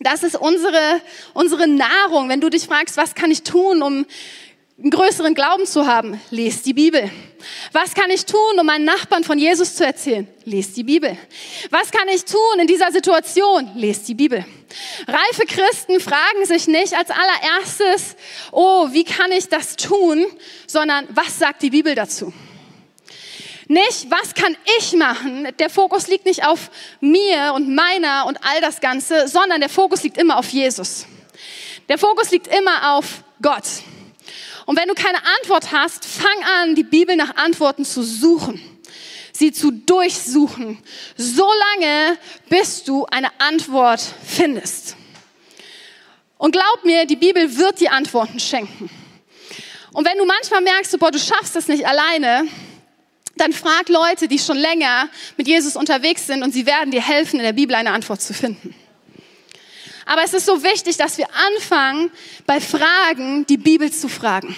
das 0.00 0.22
ist 0.22 0.36
unsere, 0.36 1.00
unsere 1.34 1.68
Nahrung. 1.68 2.28
Wenn 2.28 2.40
du 2.40 2.48
dich 2.48 2.64
fragst, 2.64 2.96
was 2.96 3.14
kann 3.14 3.30
ich 3.30 3.42
tun, 3.42 3.82
um 3.82 4.06
einen 4.82 4.90
größeren 4.90 5.34
Glauben 5.34 5.66
zu 5.66 5.86
haben, 5.86 6.18
lest 6.30 6.64
die 6.64 6.72
Bibel. 6.72 7.10
Was 7.72 7.94
kann 7.94 8.10
ich 8.10 8.24
tun, 8.24 8.58
um 8.58 8.64
meinen 8.64 8.84
Nachbarn 8.84 9.24
von 9.24 9.38
Jesus 9.38 9.74
zu 9.74 9.84
erzählen? 9.84 10.26
Lest 10.44 10.76
die 10.76 10.84
Bibel. 10.84 11.16
Was 11.70 11.90
kann 11.90 12.08
ich 12.08 12.24
tun 12.24 12.58
in 12.58 12.66
dieser 12.66 12.90
Situation? 12.90 13.70
Lest 13.74 14.08
die 14.08 14.14
Bibel. 14.14 14.44
Reife 15.06 15.46
Christen 15.46 16.00
fragen 16.00 16.46
sich 16.46 16.66
nicht 16.66 16.94
als 16.94 17.10
allererstes, 17.10 18.16
oh, 18.52 18.88
wie 18.92 19.04
kann 19.04 19.32
ich 19.32 19.48
das 19.48 19.76
tun, 19.76 20.24
sondern 20.66 21.06
was 21.10 21.38
sagt 21.38 21.62
die 21.62 21.70
Bibel 21.70 21.94
dazu? 21.94 22.32
Nicht, 23.70 24.10
was 24.10 24.34
kann 24.34 24.56
ich 24.80 24.94
machen? 24.94 25.46
Der 25.60 25.70
Fokus 25.70 26.08
liegt 26.08 26.26
nicht 26.26 26.44
auf 26.44 26.72
mir 26.98 27.52
und 27.54 27.72
meiner 27.72 28.26
und 28.26 28.36
all 28.42 28.60
das 28.60 28.80
Ganze, 28.80 29.28
sondern 29.28 29.60
der 29.60 29.68
Fokus 29.68 30.02
liegt 30.02 30.18
immer 30.18 30.38
auf 30.38 30.48
Jesus. 30.48 31.06
Der 31.88 31.96
Fokus 31.96 32.32
liegt 32.32 32.48
immer 32.48 32.96
auf 32.96 33.22
Gott. 33.40 33.62
Und 34.66 34.76
wenn 34.76 34.88
du 34.88 34.94
keine 34.94 35.18
Antwort 35.38 35.70
hast, 35.70 36.04
fang 36.04 36.42
an, 36.62 36.74
die 36.74 36.82
Bibel 36.82 37.14
nach 37.14 37.36
Antworten 37.36 37.84
zu 37.84 38.02
suchen, 38.02 38.60
sie 39.32 39.52
zu 39.52 39.70
durchsuchen, 39.70 40.82
so 41.16 41.48
lange, 41.78 42.18
bis 42.48 42.82
du 42.82 43.06
eine 43.06 43.28
Antwort 43.38 44.02
findest. 44.26 44.96
Und 46.38 46.50
glaub 46.50 46.84
mir, 46.84 47.06
die 47.06 47.14
Bibel 47.14 47.56
wird 47.56 47.78
die 47.78 47.88
Antworten 47.88 48.40
schenken. 48.40 48.90
Und 49.92 50.04
wenn 50.08 50.18
du 50.18 50.24
manchmal 50.24 50.60
merkst, 50.60 50.98
boah, 50.98 51.12
du 51.12 51.20
schaffst 51.20 51.54
das 51.54 51.68
nicht 51.68 51.86
alleine, 51.86 52.48
dann 53.40 53.52
frag 53.52 53.88
Leute, 53.88 54.28
die 54.28 54.38
schon 54.38 54.58
länger 54.58 55.08
mit 55.36 55.48
Jesus 55.48 55.76
unterwegs 55.76 56.26
sind 56.26 56.42
und 56.42 56.52
sie 56.52 56.66
werden 56.66 56.90
dir 56.90 57.02
helfen, 57.02 57.36
in 57.36 57.44
der 57.44 57.52
Bibel 57.52 57.74
eine 57.74 57.92
Antwort 57.92 58.20
zu 58.20 58.34
finden. 58.34 58.74
Aber 60.06 60.24
es 60.24 60.34
ist 60.34 60.46
so 60.46 60.62
wichtig, 60.62 60.96
dass 60.96 61.18
wir 61.18 61.28
anfangen, 61.54 62.10
bei 62.46 62.60
Fragen 62.60 63.46
die 63.46 63.56
Bibel 63.56 63.92
zu 63.92 64.08
fragen. 64.08 64.56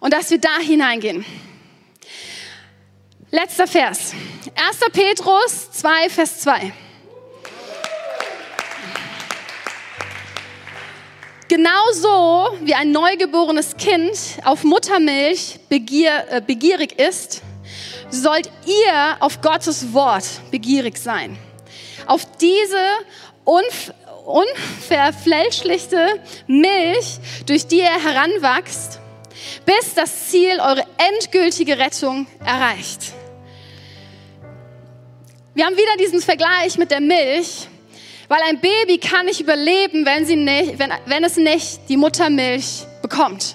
Und 0.00 0.12
dass 0.12 0.30
wir 0.30 0.38
da 0.38 0.58
hineingehen. 0.58 1.24
Letzter 3.30 3.66
Vers. 3.66 4.12
1. 4.54 4.92
Petrus 4.92 5.70
2, 5.70 6.10
Vers 6.10 6.40
2. 6.40 6.72
Genauso 11.54 12.56
wie 12.62 12.72
ein 12.72 12.92
neugeborenes 12.92 13.76
Kind 13.76 14.16
auf 14.42 14.64
Muttermilch 14.64 15.58
begier, 15.68 16.24
äh, 16.30 16.40
begierig 16.40 16.98
ist, 16.98 17.42
sollt 18.08 18.50
ihr 18.64 19.18
auf 19.20 19.42
Gottes 19.42 19.92
Wort 19.92 20.24
begierig 20.50 20.96
sein. 20.96 21.36
Auf 22.06 22.22
diese 22.40 22.80
unf 23.44 23.92
unverfälschlichte 24.24 26.22
Milch, 26.46 27.18
durch 27.44 27.66
die 27.66 27.80
ihr 27.80 28.02
heranwachst, 28.02 28.98
bis 29.66 29.92
das 29.92 30.30
Ziel 30.30 30.58
eure 30.58 30.86
endgültige 30.96 31.76
Rettung 31.76 32.28
erreicht. 32.42 33.12
Wir 35.52 35.66
haben 35.66 35.76
wieder 35.76 35.98
diesen 36.00 36.22
Vergleich 36.22 36.78
mit 36.78 36.90
der 36.90 37.02
Milch, 37.02 37.68
weil 38.28 38.40
ein 38.48 38.60
Baby 38.60 38.98
kann 38.98 39.26
nicht 39.26 39.40
überleben, 39.40 40.06
wenn, 40.06 40.26
sie 40.26 40.36
nicht, 40.36 40.78
wenn, 40.78 40.92
wenn 41.06 41.24
es 41.24 41.36
nicht 41.36 41.88
die 41.88 41.96
Muttermilch 41.96 42.86
bekommt. 43.02 43.54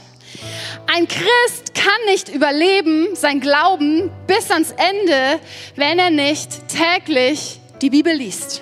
Ein 0.88 1.08
Christ 1.08 1.73
kann 1.73 2.06
nicht 2.08 2.30
überleben, 2.30 3.15
sein 3.15 3.41
Glauben 3.41 4.12
bis 4.27 4.51
ans 4.51 4.71
Ende, 4.71 5.39
wenn 5.75 5.99
er 5.99 6.10
nicht 6.10 6.49
täglich 6.67 7.60
die 7.82 7.89
Bibel 7.89 8.13
liest. 8.13 8.62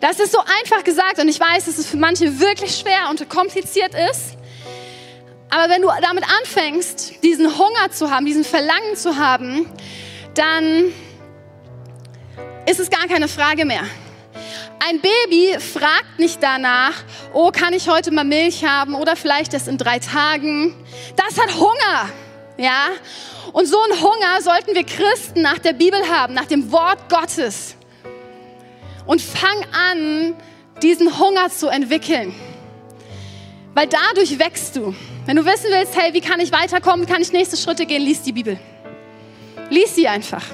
Das 0.00 0.20
ist 0.20 0.32
so 0.32 0.38
einfach 0.60 0.84
gesagt 0.84 1.18
und 1.18 1.28
ich 1.28 1.40
weiß, 1.40 1.64
dass 1.64 1.78
es 1.78 1.86
für 1.86 1.96
manche 1.96 2.38
wirklich 2.38 2.76
schwer 2.76 3.10
und 3.10 3.28
kompliziert 3.28 3.92
ist. 4.10 4.36
Aber 5.50 5.72
wenn 5.72 5.82
du 5.82 5.88
damit 6.02 6.24
anfängst, 6.40 7.22
diesen 7.24 7.58
Hunger 7.58 7.90
zu 7.90 8.10
haben, 8.10 8.26
diesen 8.26 8.44
Verlangen 8.44 8.96
zu 8.96 9.16
haben, 9.16 9.68
dann 10.34 10.92
ist 12.66 12.78
es 12.78 12.90
gar 12.90 13.08
keine 13.08 13.28
Frage 13.28 13.64
mehr. 13.64 13.82
Ein 14.80 15.00
Baby 15.00 15.58
fragt 15.58 16.18
nicht 16.18 16.42
danach, 16.42 16.94
oh, 17.32 17.50
kann 17.50 17.72
ich 17.72 17.88
heute 17.88 18.10
mal 18.12 18.24
Milch 18.24 18.64
haben 18.64 18.94
oder 18.94 19.16
vielleicht 19.16 19.52
erst 19.52 19.68
in 19.68 19.76
drei 19.76 19.98
Tagen. 19.98 20.74
Das 21.16 21.38
hat 21.38 21.56
Hunger, 21.56 22.10
ja. 22.56 22.86
Und 23.52 23.66
so 23.66 23.78
einen 23.80 24.00
Hunger 24.00 24.40
sollten 24.40 24.74
wir 24.74 24.84
Christen 24.84 25.42
nach 25.42 25.58
der 25.58 25.72
Bibel 25.72 26.00
haben, 26.08 26.34
nach 26.34 26.44
dem 26.44 26.70
Wort 26.70 27.08
Gottes 27.08 27.76
und 29.06 29.20
fang 29.20 29.64
an, 29.72 30.34
diesen 30.82 31.18
Hunger 31.18 31.50
zu 31.50 31.68
entwickeln. 31.68 32.34
Weil 33.74 33.88
dadurch 33.88 34.38
wächst 34.38 34.76
du. 34.76 34.94
Wenn 35.26 35.36
du 35.36 35.44
wissen 35.44 35.70
willst, 35.70 35.96
hey, 35.96 36.14
wie 36.14 36.20
kann 36.20 36.40
ich 36.40 36.52
weiterkommen, 36.52 37.06
kann 37.06 37.20
ich 37.20 37.32
nächste 37.32 37.56
Schritte 37.56 37.84
gehen, 37.84 38.02
lies 38.02 38.22
die 38.22 38.32
Bibel. 38.32 38.58
Lies 39.70 39.94
sie 39.94 40.06
einfach. 40.06 40.44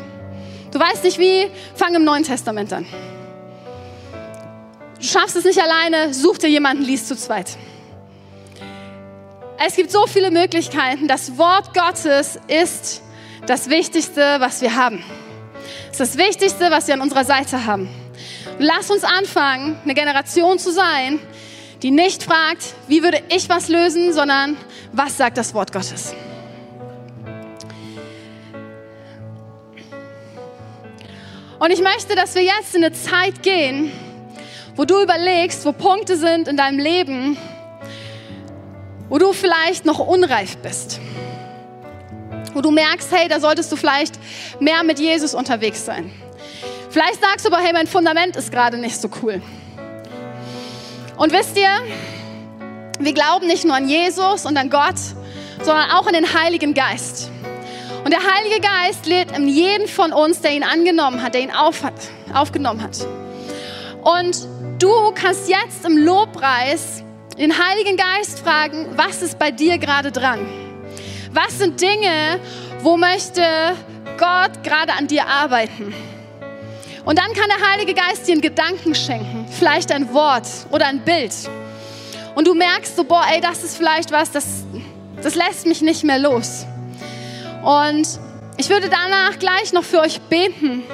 Du 0.73 0.81
weißt 0.81 1.05
nicht 1.05 1.19
wie, 1.19 1.51
fang 1.75 1.95
im 1.95 2.05
Neuen 2.05 2.25
Testament 2.25 2.73
an. 2.73 2.87
Du 5.05 5.11
schaffst 5.11 5.37
es 5.37 5.45
nicht 5.45 5.61
alleine, 5.61 6.15
such 6.15 6.39
dir 6.39 6.49
jemanden, 6.49 6.83
lies 6.83 7.07
zu 7.07 7.15
zweit. 7.15 7.59
Es 9.63 9.77
gibt 9.77 9.91
so 9.91 10.07
viele 10.07 10.31
Möglichkeiten. 10.31 11.09
Das 11.09 11.37
Wort 11.37 11.75
Gottes 11.75 12.39
ist 12.49 13.03
das 13.47 13.69
Wichtigste, 13.69 14.37
was 14.39 14.63
wir 14.63 14.75
haben. 14.75 15.05
Es 15.93 16.01
ist 16.01 16.15
das 16.15 16.17
Wichtigste, 16.17 16.71
was 16.71 16.87
wir 16.87 16.95
an 16.95 17.03
unserer 17.03 17.27
Seite 17.27 17.67
haben. 17.67 17.91
Lass 18.59 18.91
uns 18.91 19.05
anfangen, 19.05 19.79
eine 19.85 19.93
Generation 19.93 20.59
zu 20.59 20.73
sein, 20.73 21.21
die 21.83 21.91
nicht 21.91 22.23
fragt, 22.23 22.73
wie 22.89 23.03
würde 23.03 23.23
ich 23.29 23.51
was 23.51 23.69
lösen, 23.69 24.15
sondern 24.15 24.57
was 24.93 25.19
sagt 25.19 25.37
das 25.37 25.53
Wort 25.53 25.71
Gottes. 25.71 26.15
Und 31.59 31.71
ich 31.71 31.83
möchte, 31.83 32.15
dass 32.17 32.35
wir 32.35 32.43
jetzt 32.43 32.75
in 32.75 32.83
eine 32.83 32.95
Zeit 32.95 33.43
gehen, 33.43 33.93
wo 34.77 34.85
du 34.85 35.03
überlegst, 35.03 35.65
wo 35.65 35.73
Punkte 35.73 36.17
sind 36.17 36.49
in 36.49 36.57
deinem 36.57 36.79
Leben, 36.79 37.37
wo 39.09 39.19
du 39.19 39.33
vielleicht 39.33 39.85
noch 39.85 39.99
unreif 39.99 40.57
bist. 40.59 41.01
Wo 42.53 42.61
du 42.61 42.71
merkst, 42.71 43.11
hey, 43.13 43.29
da 43.29 43.41
solltest 43.41 43.71
du 43.71 43.77
vielleicht 43.77 44.19
mehr 44.61 44.83
mit 44.83 44.99
Jesus 44.99 45.35
unterwegs 45.35 45.85
sein. 45.85 46.13
Vielleicht 46.91 47.21
sagst 47.21 47.45
du 47.45 47.53
aber, 47.53 47.63
hey, 47.63 47.73
mein 47.73 47.87
Fundament 47.87 48.37
ist 48.37 48.53
gerade 48.53 48.79
nicht 48.79 49.01
so 49.01 49.09
cool. 49.23 49.43
Und 51.17 51.33
wisst 51.33 51.57
ihr, 51.57 51.71
wir 52.99 53.13
glauben 53.13 53.47
nicht 53.47 53.65
nur 53.65 53.75
an 53.75 53.89
Jesus 53.89 54.47
und 54.47 54.57
an 54.57 54.71
Gott, 54.71 54.99
sondern 55.63 55.91
auch 55.91 56.07
an 56.07 56.13
den 56.13 56.35
Heiligen 56.35 56.75
Geist. 56.75 57.31
Und 58.05 58.13
der 58.13 58.21
Heilige 58.21 58.61
Geist 58.61 59.07
lebt 59.07 59.37
in 59.37 59.49
jeden 59.49 59.89
von 59.89 60.13
uns, 60.13 60.41
der 60.41 60.53
ihn 60.53 60.63
angenommen 60.63 61.23
hat, 61.23 61.35
der 61.35 61.41
ihn 61.41 61.51
auf 61.51 61.83
aufgenommen 62.33 62.83
hat. 62.83 63.07
Und 64.03 64.54
du 64.79 65.13
kannst 65.15 65.49
jetzt 65.49 65.85
im 65.85 65.97
Lobpreis 65.99 67.03
den 67.39 67.53
Heiligen 67.53 67.97
Geist 67.97 68.41
fragen, 68.41 68.89
was 68.97 69.23
ist 69.23 69.39
bei 69.39 69.51
dir 69.51 69.79
gerade 69.79 70.13
dran? 70.13 70.47
Was 71.33 71.59
sind 71.59 71.81
Dinge, 71.81 72.39
wo 72.81 72.97
möchte 72.97 73.43
Gott 74.19 74.63
gerade 74.63 74.93
an 74.93 75.09
dir 75.09 75.27
arbeiten? 75.27 75.93
Und 77.05 77.19
dann 77.19 77.33
kann 77.35 77.51
der 77.59 77.69
Heilige 77.71 77.93
Geist 77.93 78.27
dir 78.27 78.33
einen 78.33 78.41
Gedanken 78.41 78.95
schenken, 78.95 79.47
vielleicht 79.51 79.93
ein 79.93 80.15
Wort 80.15 80.47
oder 80.71 80.87
ein 80.87 81.01
Bild. 81.05 81.35
Und 82.35 82.47
du 82.47 82.55
merkst 82.55 82.97
so, 82.97 83.05
boah, 83.05 83.25
ey, 83.31 83.41
das 83.41 83.63
ist 83.63 83.77
vielleicht 83.77 84.11
was, 84.11 84.31
das, 84.31 84.65
das 85.23 85.35
lässt 85.35 85.67
mich 85.67 85.83
nicht 85.83 86.05
mehr 86.05 86.19
los. 86.19 86.67
Und 87.63 88.07
ich 88.57 88.71
würde 88.71 88.89
danach 88.89 89.39
gleich 89.39 89.73
noch 89.73 89.85
für 89.85 90.01
euch 90.01 90.21
beten, 90.23 90.85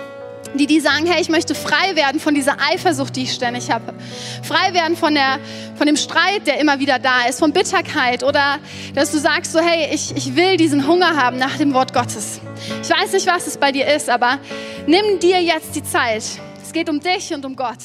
die, 0.54 0.66
die 0.66 0.80
sagen, 0.80 1.06
hey, 1.06 1.20
ich 1.20 1.28
möchte 1.28 1.54
frei 1.54 1.94
werden 1.96 2.20
von 2.20 2.34
dieser 2.34 2.56
Eifersucht, 2.60 3.16
die 3.16 3.22
ich 3.22 3.32
ständig 3.32 3.70
habe. 3.70 3.94
Frei 4.42 4.74
werden 4.74 4.96
von, 4.96 5.14
der, 5.14 5.38
von 5.76 5.86
dem 5.86 5.96
Streit, 5.96 6.46
der 6.46 6.58
immer 6.58 6.78
wieder 6.80 6.98
da 6.98 7.26
ist, 7.28 7.38
von 7.38 7.52
Bitterkeit 7.52 8.22
oder 8.22 8.58
dass 8.94 9.12
du 9.12 9.18
sagst 9.18 9.52
so, 9.52 9.60
hey, 9.60 9.94
ich, 9.94 10.16
ich 10.16 10.36
will 10.36 10.56
diesen 10.56 10.86
Hunger 10.86 11.16
haben 11.16 11.38
nach 11.38 11.56
dem 11.56 11.74
Wort 11.74 11.92
Gottes. 11.92 12.40
Ich 12.82 12.90
weiß 12.90 13.12
nicht, 13.12 13.26
was 13.26 13.46
es 13.46 13.56
bei 13.56 13.72
dir 13.72 13.86
ist, 13.86 14.10
aber 14.10 14.38
nimm 14.86 15.18
dir 15.18 15.40
jetzt 15.40 15.74
die 15.74 15.82
Zeit. 15.82 16.24
Es 16.62 16.72
geht 16.72 16.88
um 16.88 17.00
dich 17.00 17.32
und 17.32 17.44
um 17.44 17.56
Gott. 17.56 17.78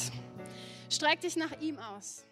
Streck 0.88 1.20
dich 1.20 1.36
nach 1.36 1.60
ihm 1.60 1.78
aus. 1.78 2.25